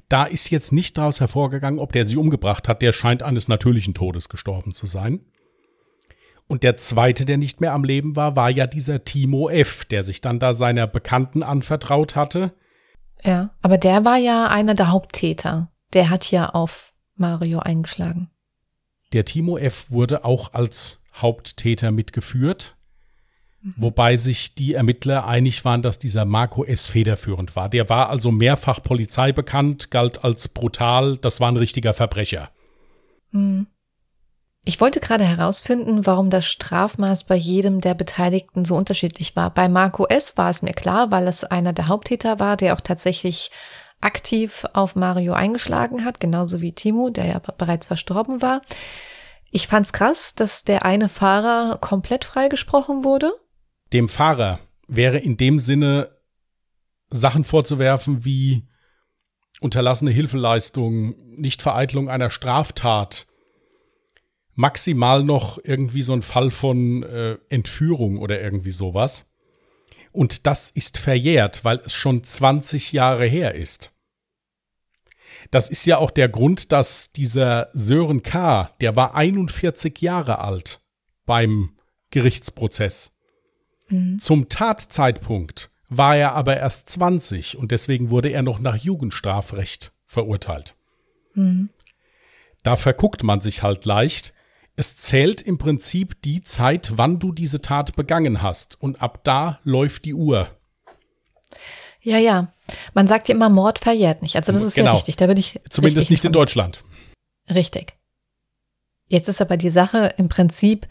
[0.08, 2.82] Da ist jetzt nicht daraus hervorgegangen, ob der sie umgebracht hat.
[2.82, 5.20] Der scheint eines natürlichen Todes gestorben zu sein.
[6.48, 10.02] Und der zweite, der nicht mehr am Leben war, war ja dieser Timo F., der
[10.02, 12.54] sich dann da seiner Bekannten anvertraut hatte.
[13.24, 15.72] Ja, aber der war ja einer der Haupttäter.
[15.94, 18.32] Der hat ja auf Mario eingeschlagen.
[19.14, 19.88] Der Timo F.
[19.90, 22.76] wurde auch als Haupttäter mitgeführt,
[23.62, 23.74] mhm.
[23.78, 26.88] wobei sich die Ermittler einig waren, dass dieser Marco S.
[26.88, 27.70] federführend war.
[27.70, 32.52] Der war also mehrfach Polizei bekannt, galt als brutal, das war ein richtiger Verbrecher.
[33.32, 33.68] Mhm.
[34.66, 39.52] Ich wollte gerade herausfinden, warum das Strafmaß bei jedem der Beteiligten so unterschiedlich war.
[39.52, 40.38] Bei Marco S.
[40.38, 43.50] war es mir klar, weil es einer der Haupttäter war, der auch tatsächlich
[44.02, 48.62] aktiv auf Mario eingeschlagen hat, genauso wie Timo, der ja bereits verstorben war.
[49.52, 53.32] Ich fand's krass, dass der eine Fahrer komplett freigesprochen wurde.
[53.92, 56.10] Dem Fahrer wäre in dem Sinne
[57.10, 58.68] Sachen vorzuwerfen wie
[59.60, 63.26] unterlassene Hilfeleistung, Nichtvereitelung einer Straftat,
[64.54, 69.26] maximal noch irgendwie so ein Fall von äh, Entführung oder irgendwie sowas.
[70.12, 73.92] Und das ist verjährt, weil es schon 20 Jahre her ist.
[75.52, 80.82] Das ist ja auch der Grund, dass dieser Sören K., der war 41 Jahre alt
[81.26, 81.74] beim
[82.12, 83.12] Gerichtsprozess.
[83.90, 84.20] Mhm.
[84.20, 90.76] Zum Tatzeitpunkt war er aber erst 20 und deswegen wurde er noch nach Jugendstrafrecht verurteilt.
[91.34, 91.70] Mhm.
[92.64, 94.34] Da verguckt man sich halt leicht,
[94.80, 98.82] es zählt im Prinzip die Zeit, wann du diese Tat begangen hast.
[98.82, 100.48] Und ab da läuft die Uhr.
[102.02, 102.54] Ja, ja.
[102.94, 104.38] Man sagt ja immer, Mord verjährt nicht.
[104.38, 104.92] Also das ist genau.
[104.92, 105.18] ja richtig.
[105.18, 105.60] Da bin ich.
[105.70, 106.82] Zumindest nicht in Deutschland.
[107.54, 107.98] Richtig.
[109.10, 110.88] Jetzt ist aber die Sache im Prinzip,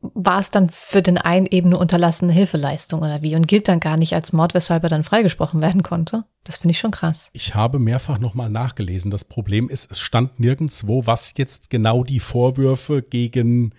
[0.00, 3.80] war es dann für den einen eben eine unterlassene Hilfeleistung oder wie und gilt dann
[3.80, 6.24] gar nicht als Mord, weshalb er dann freigesprochen werden konnte.
[6.44, 7.30] Das finde ich schon krass.
[7.32, 9.10] Ich habe mehrfach nochmal nachgelesen.
[9.10, 13.74] Das Problem ist, es stand nirgendwo, was jetzt genau die Vorwürfe gegen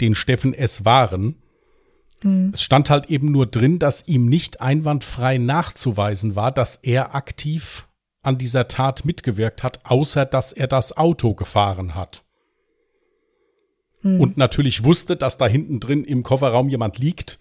[0.00, 0.84] den Steffen S.
[0.84, 1.36] waren.
[2.22, 2.52] Mhm.
[2.54, 7.88] Es stand halt eben nur drin, dass ihm nicht einwandfrei nachzuweisen war, dass er aktiv
[8.22, 12.22] an dieser Tat mitgewirkt hat, außer dass er das Auto gefahren hat
[14.02, 14.20] hm.
[14.20, 17.38] und natürlich wusste, dass da hinten drin im Kofferraum jemand liegt,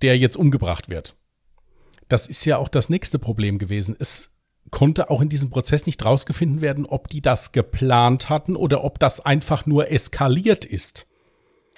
[0.00, 1.16] der jetzt umgebracht wird.
[2.08, 3.96] Das ist ja auch das nächste Problem gewesen.
[3.98, 4.30] Es
[4.70, 8.98] konnte auch in diesem Prozess nicht rausgefunden werden, ob die das geplant hatten oder ob
[8.98, 11.06] das einfach nur eskaliert ist.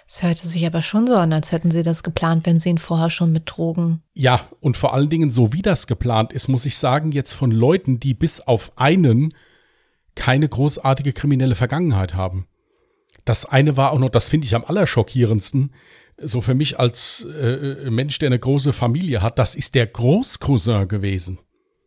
[0.07, 2.79] Es hörte sich aber schon so an, als hätten sie das geplant, wenn sie ihn
[2.79, 4.03] vorher schon mit Drogen.
[4.13, 7.51] Ja, und vor allen Dingen, so wie das geplant ist, muss ich sagen, jetzt von
[7.51, 9.33] Leuten, die bis auf einen
[10.15, 12.47] keine großartige kriminelle Vergangenheit haben.
[13.25, 15.73] Das eine war auch noch, das finde ich am allerschockierendsten,
[16.19, 20.89] so für mich als äh, Mensch, der eine große Familie hat, das ist der Großcousin
[20.89, 21.39] gewesen.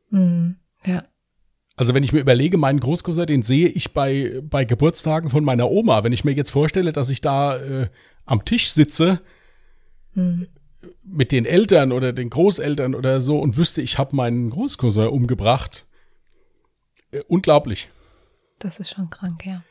[0.09, 1.03] Mhm, ja.
[1.75, 5.69] Also wenn ich mir überlege, meinen Großcousin, den sehe ich bei, bei Geburtstagen von meiner
[5.69, 6.03] Oma.
[6.03, 7.89] Wenn ich mir jetzt vorstelle, dass ich da äh,
[8.25, 9.19] am Tisch sitze
[10.15, 10.47] mhm.
[11.03, 15.85] mit den Eltern oder den Großeltern oder so und wüsste, ich habe meinen Großcousin umgebracht.
[17.11, 17.89] Äh, unglaublich.
[18.57, 19.63] Das ist schon krank, ja.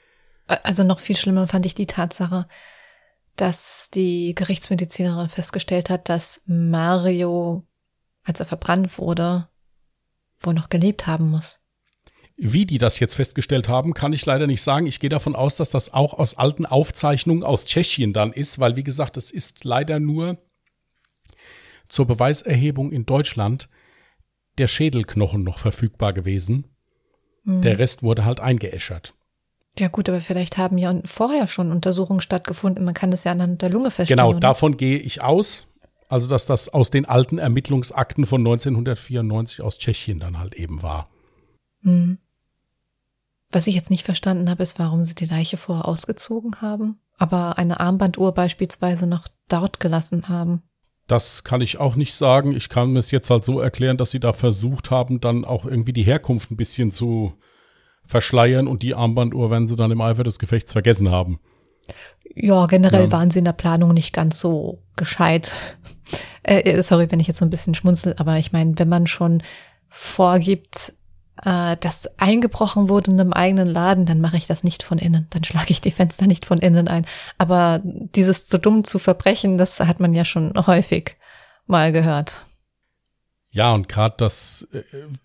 [0.46, 2.46] Also noch viel schlimmer fand ich die Tatsache,
[3.34, 7.66] dass die Gerichtsmedizinerin festgestellt hat, dass Mario,
[8.22, 9.48] als er verbrannt wurde,
[10.38, 11.58] wohl noch gelebt haben muss.
[12.38, 14.86] Wie die das jetzt festgestellt haben, kann ich leider nicht sagen.
[14.86, 18.76] Ich gehe davon aus, dass das auch aus alten Aufzeichnungen aus Tschechien dann ist, weil
[18.76, 20.36] wie gesagt, es ist leider nur
[21.88, 23.68] zur Beweiserhebung in Deutschland
[24.58, 26.66] der Schädelknochen noch verfügbar gewesen.
[27.44, 27.62] Mhm.
[27.62, 29.14] Der Rest wurde halt eingeäschert.
[29.78, 32.84] Ja gut, aber vielleicht haben ja vorher schon Untersuchungen stattgefunden.
[32.84, 34.18] Man kann das ja anhand der Lunge feststellen.
[34.18, 34.40] Genau, oder?
[34.40, 35.66] davon gehe ich aus.
[36.08, 41.08] Also, dass das aus den alten Ermittlungsakten von 1994 aus Tschechien dann halt eben war.
[41.82, 42.18] Hm.
[43.50, 47.58] Was ich jetzt nicht verstanden habe, ist, warum sie die Leiche vorher ausgezogen haben, aber
[47.58, 50.62] eine Armbanduhr beispielsweise noch dort gelassen haben.
[51.06, 52.52] Das kann ich auch nicht sagen.
[52.52, 55.92] Ich kann es jetzt halt so erklären, dass sie da versucht haben, dann auch irgendwie
[55.92, 57.34] die Herkunft ein bisschen zu
[58.06, 61.40] verschleiern und die Armbanduhr werden sie dann im Eifer des Gefechts vergessen haben.
[62.34, 63.12] Ja, generell ja.
[63.12, 65.52] waren sie in der Planung nicht ganz so gescheit.
[66.42, 69.06] Äh, äh, sorry, wenn ich jetzt so ein bisschen schmunzel, aber ich meine, wenn man
[69.06, 69.42] schon
[69.88, 70.92] vorgibt,
[71.44, 75.26] äh, dass eingebrochen wurde in einem eigenen Laden, dann mache ich das nicht von innen.
[75.30, 77.06] Dann schlage ich die Fenster nicht von innen ein.
[77.38, 81.16] Aber dieses zu dumm zu verbrechen, das hat man ja schon häufig
[81.66, 82.42] mal gehört.
[83.56, 84.82] Ja, und gerade das, äh,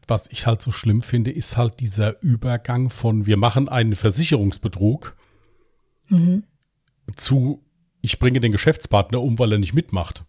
[0.08, 5.18] was ich halt so schlimm finde, ist halt dieser Übergang von wir machen einen Versicherungsbetrug
[6.08, 6.44] mhm.
[7.18, 7.62] zu
[8.00, 10.24] ich bringe den Geschäftspartner um, weil er nicht mitmacht.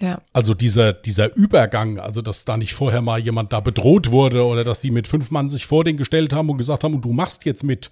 [0.00, 0.22] Ja.
[0.32, 4.64] Also dieser, dieser Übergang, also dass da nicht vorher mal jemand da bedroht wurde oder
[4.64, 7.12] dass die mit fünf Mann sich vor den gestellt haben und gesagt haben, und du
[7.12, 7.90] machst jetzt mit.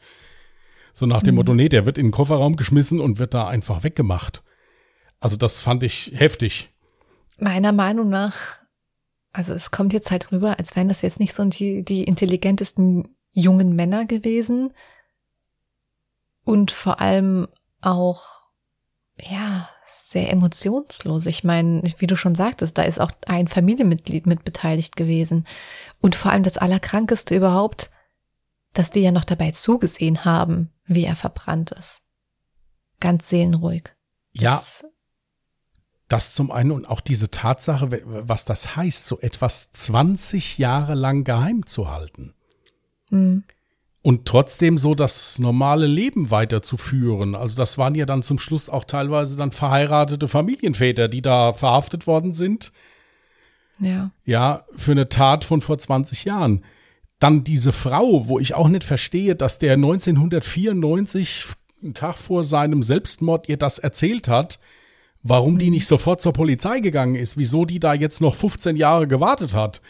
[0.95, 1.37] So nach dem mhm.
[1.37, 4.43] Motto, nee, der wird in den Kofferraum geschmissen und wird da einfach weggemacht.
[5.21, 6.71] Also das fand ich heftig.
[7.39, 8.66] Meiner Meinung nach,
[9.37, 13.07] also es kommt jetzt halt rüber, als wären das jetzt nicht so die, die intelligentesten
[13.33, 14.73] jungen Männer gewesen.
[16.43, 17.47] Und vor allem
[17.83, 18.47] auch,
[19.21, 21.27] ja, sehr emotionslos.
[21.27, 25.47] Ich meine, wie du schon sagtest, da ist auch ein Familienmitglied mit beteiligt gewesen.
[26.01, 27.91] Und vor allem das Allerkrankeste überhaupt,
[28.73, 32.01] dass die ja noch dabei zugesehen haben, wie er verbrannt ist.
[33.01, 33.95] Ganz seelenruhig.
[34.33, 34.57] Ja.
[34.57, 34.87] Das
[36.35, 41.67] zum einen und auch diese Tatsache, was das heißt, so etwas 20 Jahre lang geheim
[41.67, 42.35] zu halten.
[43.11, 43.45] Mhm
[44.07, 47.35] und trotzdem so das normale Leben weiterzuführen.
[47.35, 52.07] Also das waren ja dann zum Schluss auch teilweise dann verheiratete Familienväter, die da verhaftet
[52.07, 52.71] worden sind.
[53.81, 54.13] Ja.
[54.25, 56.65] Ja, für eine Tat von vor 20 Jahren.
[57.19, 61.47] Dann diese Frau, wo ich auch nicht verstehe, dass der 1994,
[61.83, 64.61] einen Tag vor seinem Selbstmord, ihr das erzählt hat,
[65.29, 69.07] warum die nicht sofort zur Polizei gegangen ist, wieso die da jetzt noch 15 Jahre
[69.07, 69.81] gewartet hat.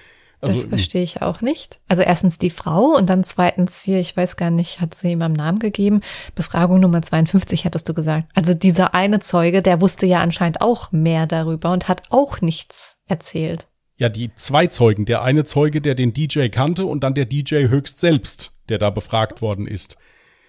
[0.41, 1.81] Also, das verstehe ich auch nicht.
[1.89, 5.33] Also erstens die Frau und dann zweitens hier, ich weiß gar nicht, hat sie am
[5.33, 6.03] Namen gegeben.
[6.35, 8.29] Befragung Nummer 52 hattest du gesagt.
[8.35, 12.97] Also dieser eine Zeuge, der wusste ja anscheinend auch mehr darüber und hat auch nichts
[13.07, 13.67] erzählt.
[13.97, 15.07] Ja, die zwei Zeugen.
[15.07, 18.91] Der eine Zeuge, der den DJ kannte und dann der DJ höchst selbst, der da
[18.91, 19.97] befragt worden ist.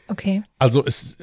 [0.07, 0.43] Okay.
[0.59, 1.17] Also es,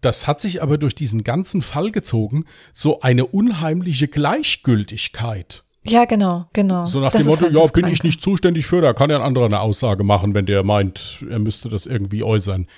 [0.00, 5.64] das hat sich aber durch diesen ganzen Fall gezogen, so eine unheimliche Gleichgültigkeit.
[5.84, 6.86] Ja, genau, genau.
[6.86, 7.92] So nach das dem Motto, halt ja, bin Kranke.
[7.92, 11.24] ich nicht zuständig für, da kann ja ein anderer eine Aussage machen, wenn der meint,
[11.28, 12.68] er müsste das irgendwie äußern.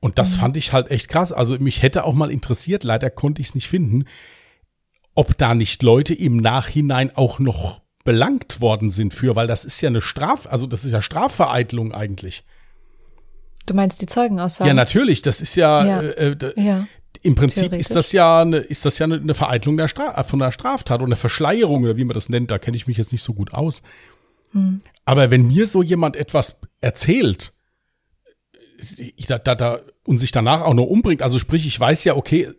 [0.00, 0.40] Und das mhm.
[0.40, 1.30] fand ich halt echt krass.
[1.30, 4.06] Also mich hätte auch mal interessiert, leider konnte ich es nicht finden,
[5.14, 9.80] ob da nicht Leute im Nachhinein auch noch belangt worden sind für, weil das ist
[9.80, 12.44] ja eine Straf, also das ist ja Strafvereitelung eigentlich.
[13.66, 14.68] Du meinst die Zeugenaussagen?
[14.68, 15.22] Ja, natürlich.
[15.22, 16.00] Das ist ja, ja.
[16.00, 16.86] Äh, äh ja.
[17.22, 20.52] Im Prinzip ist das ja eine, ist das ja eine Vereitelung der Stra von der
[20.52, 22.50] Straftat oder eine Verschleierung oder wie man das nennt.
[22.50, 23.82] Da kenne ich mich jetzt nicht so gut aus.
[24.52, 24.80] Hm.
[25.04, 27.52] Aber wenn mir so jemand etwas erzählt,
[29.28, 32.52] da, da, da, und sich danach auch noch umbringt, also sprich, ich weiß ja, okay,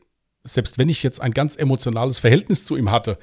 [0.43, 3.17] selbst wenn ich jetzt ein ganz emotionales Verhältnis zu ihm hatte,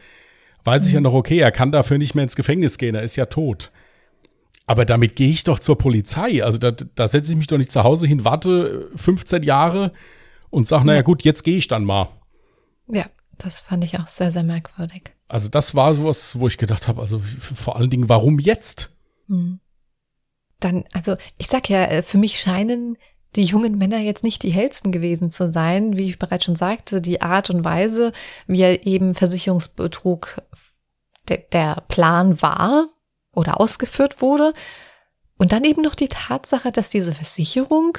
[0.65, 0.87] weiß hm.
[0.89, 1.05] ich ja hm.
[1.05, 3.71] noch, okay, er kann dafür nicht mehr ins Gefängnis gehen, er ist ja tot.
[4.69, 6.45] Aber damit gehe ich doch zur Polizei.
[6.45, 9.93] Also da, da setze ich mich doch nicht zu Hause hin, warte 15 Jahre,
[10.51, 12.09] und sag, naja, gut, jetzt gehe ich dann mal.
[12.87, 13.07] Ja,
[13.39, 15.15] das fand ich auch sehr, sehr merkwürdig.
[15.27, 18.91] Also das war sowas, wo ich gedacht habe, also vor allen Dingen, warum jetzt?
[19.29, 19.59] Hm.
[20.61, 22.99] Dann, also ich sag ja, äh, für mich scheinen
[23.37, 27.01] die jungen Männer jetzt nicht die hellsten gewesen zu sein, wie ich bereits schon sagte,
[27.01, 28.13] die Art und Weise,
[28.47, 30.43] wie er eben Versicherungsbetrug
[31.29, 32.89] der, der Plan war
[33.39, 34.53] oder ausgeführt wurde.
[35.39, 37.97] Und dann eben noch die Tatsache, dass diese Versicherung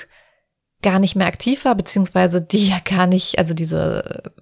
[0.82, 4.34] gar nicht mehr aktiv war, beziehungsweise die ja gar nicht, also diese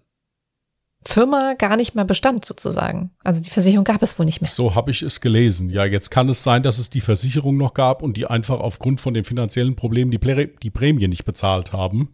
[1.06, 3.12] Firma gar nicht mehr bestand sozusagen.
[3.24, 4.50] Also die Versicherung gab es wohl nicht mehr.
[4.50, 5.70] So habe ich es gelesen.
[5.70, 9.00] Ja, jetzt kann es sein, dass es die Versicherung noch gab und die einfach aufgrund
[9.00, 12.14] von den finanziellen Problemen die, Prä die Prämie nicht bezahlt haben.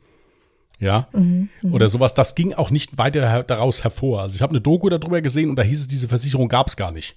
[0.79, 2.13] Ja, mhm, mhm, oder sowas.
[2.13, 4.21] Das ging auch nicht weiter daraus hervor.
[4.21, 6.75] Also ich habe eine Doku darüber gesehen und da hieß es, diese Versicherung gab es
[6.75, 7.15] gar nicht.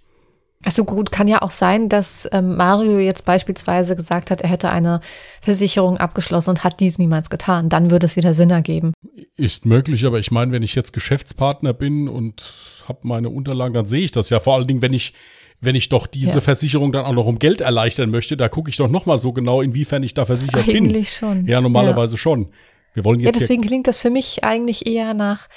[0.66, 4.70] Achso, gut, kann ja auch sein, dass ähm, Mario jetzt beispielsweise gesagt hat, er hätte
[4.70, 5.00] eine
[5.40, 7.68] Versicherung abgeschlossen und hat dies niemals getan.
[7.68, 8.92] Dann würde es wieder Sinn ergeben.
[9.36, 12.52] Ist möglich, aber ich meine, wenn ich jetzt Geschäftspartner bin und
[12.88, 14.40] habe meine Unterlagen, dann sehe ich das ja.
[14.40, 15.12] Vor allen Dingen, wenn ich
[15.60, 16.40] wenn ich doch diese ja.
[16.40, 19.32] Versicherung dann auch noch um Geld erleichtern möchte, da gucke ich doch noch mal so
[19.32, 20.84] genau, inwiefern ich da versichert eigentlich bin.
[20.86, 21.46] Eigentlich schon.
[21.46, 22.18] Ja, normalerweise ja.
[22.18, 22.50] schon.
[22.92, 25.48] Wir wollen jetzt ja, deswegen klingt das für mich eigentlich eher nach,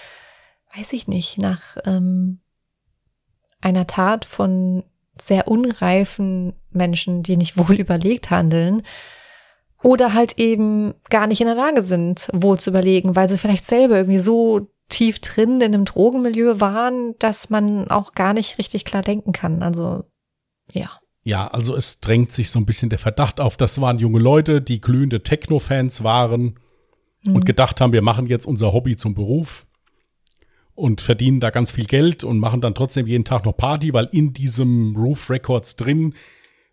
[0.78, 2.42] weiß ich nicht, nach ähm,
[3.60, 4.84] einer Tat von
[5.22, 8.84] sehr unreifen Menschen, die nicht wohl überlegt handeln
[9.84, 13.66] oder halt eben gar nicht in der Lage sind, wohl zu überlegen, weil sie vielleicht
[13.66, 18.86] selber irgendwie so tief drin in einem Drogenmilieu waren, dass man auch gar nicht richtig
[18.86, 19.64] klar denken kann.
[19.64, 20.04] Also
[20.74, 20.90] ja.
[21.24, 24.62] Ja, also es drängt sich so ein bisschen der Verdacht auf, das waren junge Leute,
[24.62, 26.58] die glühende Techno-Fans waren
[27.24, 27.36] mhm.
[27.36, 29.68] und gedacht haben, wir machen jetzt unser Hobby zum Beruf
[30.80, 34.08] und verdienen da ganz viel Geld und machen dann trotzdem jeden Tag noch Party, weil
[34.12, 36.16] in diesem Roof Records drin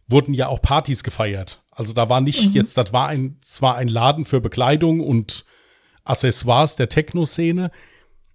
[0.06, 1.62] wurden ja auch Partys gefeiert.
[1.72, 2.52] Also da war nicht mhm.
[2.52, 5.44] jetzt, das war ein, zwar ein Laden für Bekleidung und
[6.04, 7.72] Accessoires der Techno-Szene,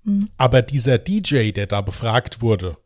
[0.03, 0.29] mhm.
[0.37, 2.77] aber dieser DJ, der da befragt wurde,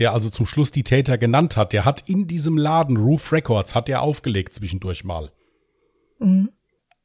[0.00, 3.76] der also zum Schluss die Täter genannt hat, der hat in diesem Laden Roof Records,
[3.76, 5.30] hat er aufgelegt zwischendurch mal.
[6.18, 6.50] Mhm.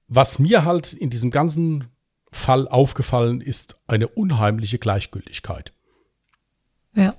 [0.08, 1.90] Was mir halt in diesem ganzen
[2.32, 5.74] Fall aufgefallen ist eine unheimliche Gleichgültigkeit.
[6.94, 7.16] Ja.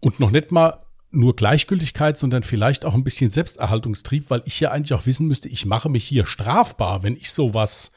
[0.00, 4.70] Und noch nicht mal nur Gleichgültigkeit, sondern vielleicht auch ein bisschen Selbsterhaltungstrieb, weil ich ja
[4.70, 7.92] eigentlich auch wissen müsste, ich mache mich hier strafbar, wenn ich sowas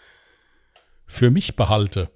[1.06, 2.10] für mich behalte.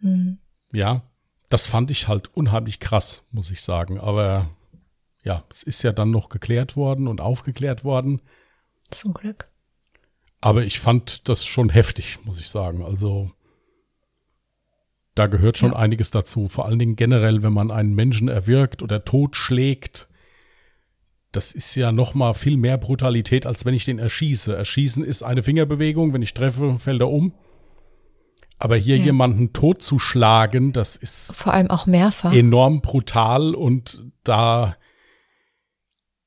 [0.00, 0.38] Mhm.
[0.72, 1.02] Ja,
[1.48, 3.98] das fand ich halt unheimlich krass, muss ich sagen.
[3.98, 4.46] Aber
[5.22, 8.22] ja, es ist ja dann noch geklärt worden und aufgeklärt worden.
[8.90, 9.48] Zum Glück.
[10.44, 12.84] Aber ich fand das schon heftig, muss ich sagen.
[12.84, 13.30] Also
[15.14, 15.78] da gehört schon ja.
[15.78, 16.48] einiges dazu.
[16.48, 20.06] Vor allen Dingen generell, wenn man einen Menschen erwirkt oder totschlägt.
[21.32, 24.54] Das ist ja noch mal viel mehr Brutalität, als wenn ich den erschieße.
[24.54, 26.12] Erschießen ist eine Fingerbewegung.
[26.12, 27.32] Wenn ich treffe, fällt er um.
[28.58, 29.04] Aber hier ja.
[29.04, 34.76] jemanden totzuschlagen, das ist vor allem auch mehrfach enorm brutal und da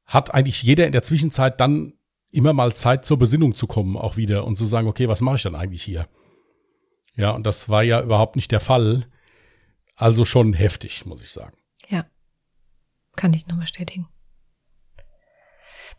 [0.05, 1.93] hat eigentlich jeder in der Zwischenzeit dann
[2.31, 5.37] immer mal Zeit zur Besinnung zu kommen, auch wieder und zu sagen, okay, was mache
[5.37, 6.07] ich dann eigentlich hier?
[7.15, 9.07] Ja, und das war ja überhaupt nicht der Fall.
[9.95, 11.57] Also schon heftig, muss ich sagen.
[11.89, 12.05] Ja,
[13.15, 14.07] kann ich nur bestätigen.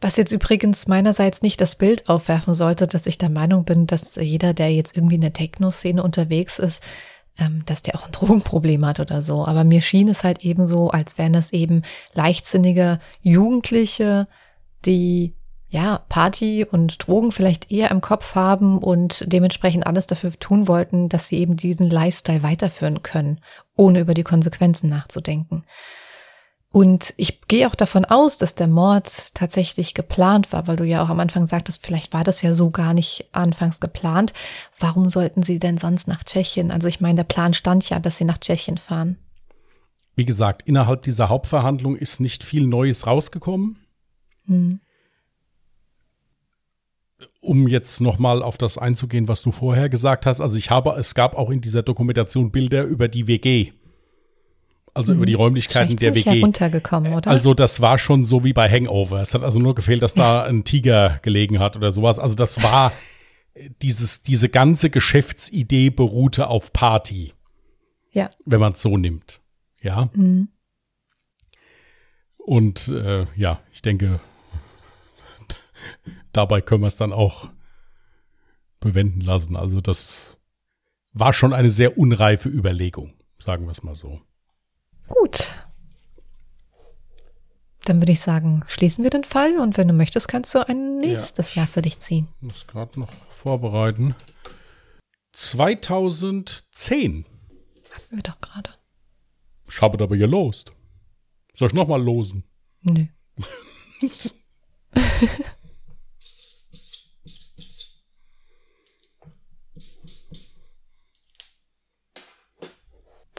[0.01, 4.15] Was jetzt übrigens meinerseits nicht das Bild aufwerfen sollte, dass ich der Meinung bin, dass
[4.15, 6.85] jeder, der jetzt irgendwie in der Techno-Szene unterwegs ist,
[7.37, 9.45] ähm, dass der auch ein Drogenproblem hat oder so.
[9.45, 11.83] Aber mir schien es halt eben so, als wären es eben
[12.15, 14.29] leichtsinnige Jugendliche,
[14.85, 15.35] die
[15.71, 21.11] ja, Party und Drogen vielleicht eher im Kopf haben und dementsprechend alles dafür tun wollten,
[21.11, 23.41] dass sie eben diesen Lifestyle weiterführen können,
[23.77, 25.65] ohne über die Konsequenzen nachzudenken.
[26.71, 31.03] Und ich gehe auch davon aus, dass der Mord tatsächlich geplant war, weil du ja
[31.03, 34.33] auch am Anfang sagtest, vielleicht war das ja so gar nicht anfangs geplant.
[34.79, 36.71] Warum sollten sie denn sonst nach Tschechien?
[36.71, 39.17] Also ich meine, der Plan stand ja, dass sie nach Tschechien fahren.
[40.15, 43.79] Wie gesagt, innerhalb dieser Hauptverhandlung ist nicht viel Neues rausgekommen.
[44.47, 44.81] Hm
[47.49, 51.15] um jetzt nochmal auf das einzugehen, was du vorher gesagt hast, also ich habe, es
[51.15, 53.73] gab auch in dieser Dokumentation Bilder über die WG.
[54.93, 55.19] Also mhm.
[55.19, 55.41] über die mhm.
[55.41, 56.31] Räumlichkeiten der WG.
[56.31, 57.31] Heruntergekommen, oder?
[57.31, 59.23] Also das war schon so wie bei Hangover.
[59.23, 62.19] Es hat also nur gefehlt, dass da ein Tiger gelegen hat oder sowas.
[62.19, 62.93] Also das war
[63.81, 67.33] dieses, diese ganze Geschäftsidee beruhte auf Party.
[68.13, 68.29] Ja.
[68.45, 69.41] Wenn man es so nimmt.
[69.81, 70.11] Ja.
[70.13, 70.49] Mhm.
[72.37, 74.21] Und äh, ja, ich denke,
[76.39, 77.51] dabei können wir es dann auch
[78.79, 79.57] bewenden lassen.
[79.57, 80.39] Also das
[81.13, 84.21] war schon eine sehr unreife Überlegung, sagen wir es mal so.
[85.09, 85.53] Gut.
[87.85, 91.01] Dann würde ich sagen, schließen wir den Fall und wenn du möchtest, kannst du ein
[91.01, 91.63] nächstes ja.
[91.63, 92.29] Jahr für dich ziehen.
[92.37, 94.15] Ich muss gerade noch vorbereiten.
[95.33, 97.25] 2010.
[97.93, 98.71] Hatten wir doch gerade.
[99.69, 100.73] Ich habe aber gelost.
[101.55, 102.45] Soll ich nochmal losen?
[102.83, 103.07] Nö.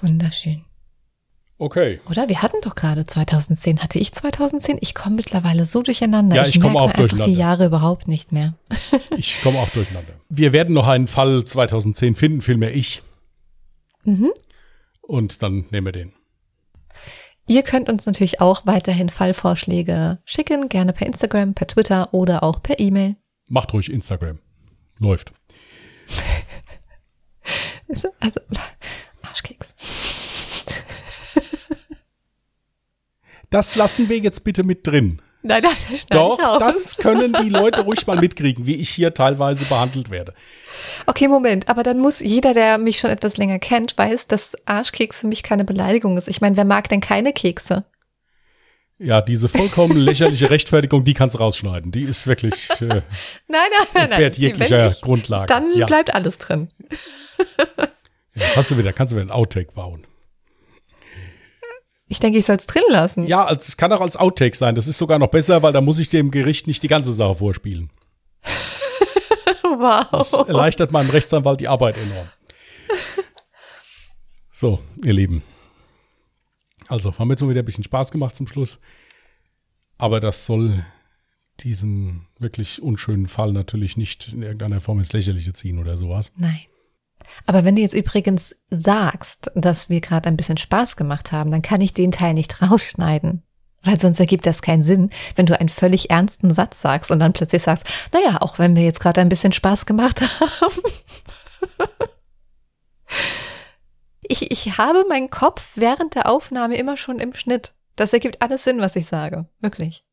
[0.01, 0.63] Wunderschön.
[1.57, 1.99] Okay.
[2.09, 2.29] Oder?
[2.29, 3.79] Wir hatten doch gerade 2010.
[3.79, 4.77] Hatte ich 2010?
[4.79, 6.37] Ich komme mittlerweile so durcheinander.
[6.37, 7.25] Ja, ich, ich komme auch durcheinander.
[7.25, 8.53] die Jahre überhaupt nicht mehr.
[9.17, 10.13] ich komme auch durcheinander.
[10.29, 13.03] Wir werden noch einen Fall 2010 finden, vielmehr ich.
[14.05, 14.31] Mhm.
[15.01, 16.13] Und dann nehmen wir den.
[17.45, 22.61] Ihr könnt uns natürlich auch weiterhin Fallvorschläge schicken, gerne per Instagram, per Twitter oder auch
[22.61, 23.15] per E-Mail.
[23.47, 24.39] Macht ruhig Instagram.
[24.99, 25.33] Läuft.
[28.19, 28.39] also,
[29.39, 29.73] Arschkeks.
[33.49, 35.21] Das lassen wir jetzt bitte mit drin.
[35.41, 39.65] Nein, nein, das Doch, das können die Leute ruhig mal mitkriegen, wie ich hier teilweise
[39.65, 40.33] behandelt werde.
[41.07, 45.21] Okay, Moment, aber dann muss jeder, der mich schon etwas länger kennt, weiß, dass Arschkeks
[45.21, 46.27] für mich keine Beleidigung ist.
[46.27, 47.85] Ich meine, wer mag denn keine Kekse?
[48.99, 51.91] Ja, diese vollkommen lächerliche Rechtfertigung, die kannst du rausschneiden.
[51.91, 53.01] Die ist wirklich äh, nein,
[53.47, 54.31] nein, nein, nein.
[54.33, 55.47] jeglicher ich, Grundlage.
[55.47, 55.85] Dann ja.
[55.85, 56.67] bleibt alles drin.
[58.39, 60.05] ja, hast du wieder, kannst du wieder ein Outtake bauen.
[62.07, 63.27] Ich denke, ich soll es drin lassen.
[63.27, 64.73] Ja, es kann auch als Outtake sein.
[64.73, 67.35] Das ist sogar noch besser, weil da muss ich dem Gericht nicht die ganze Sache
[67.35, 67.91] vorspielen.
[69.63, 70.07] wow.
[70.11, 72.27] Das erleichtert meinem Rechtsanwalt die Arbeit enorm.
[74.51, 75.43] So, ihr Lieben.
[76.87, 78.79] Also, haben wir jetzt mal wieder ein bisschen Spaß gemacht zum Schluss.
[79.97, 80.83] Aber das soll
[81.59, 86.31] diesen wirklich unschönen Fall natürlich nicht in irgendeiner Form ins Lächerliche ziehen oder sowas.
[86.35, 86.59] Nein.
[87.45, 91.61] Aber wenn du jetzt übrigens sagst, dass wir gerade ein bisschen Spaß gemacht haben, dann
[91.61, 93.43] kann ich den Teil nicht rausschneiden.
[93.83, 97.31] Weil sonst ergibt das keinen Sinn, wenn du einen völlig ernsten Satz sagst und dann
[97.31, 100.81] plötzlich sagst, naja, auch wenn wir jetzt gerade ein bisschen Spaß gemacht haben.
[104.21, 107.73] ich, ich habe meinen Kopf während der Aufnahme immer schon im Schnitt.
[107.95, 109.47] Das ergibt alles Sinn, was ich sage.
[109.59, 110.03] Wirklich.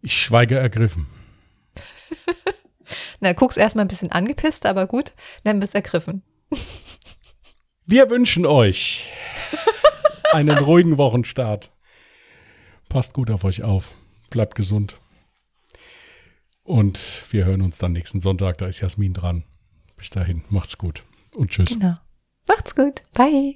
[0.00, 1.06] Ich schweige ergriffen.
[3.20, 5.14] Na, guck's erstmal ein bisschen angepisst, aber gut,
[5.44, 6.22] dann bist ergriffen.
[7.86, 9.06] Wir wünschen euch
[10.32, 11.70] einen ruhigen Wochenstart.
[12.88, 13.92] Passt gut auf euch auf.
[14.30, 14.96] Bleibt gesund.
[16.62, 18.58] Und wir hören uns dann nächsten Sonntag.
[18.58, 19.44] Da ist Jasmin dran.
[19.96, 21.02] Bis dahin, macht's gut
[21.34, 21.70] und tschüss.
[21.70, 21.96] Genau.
[22.48, 23.02] Macht's gut.
[23.14, 23.50] Bye.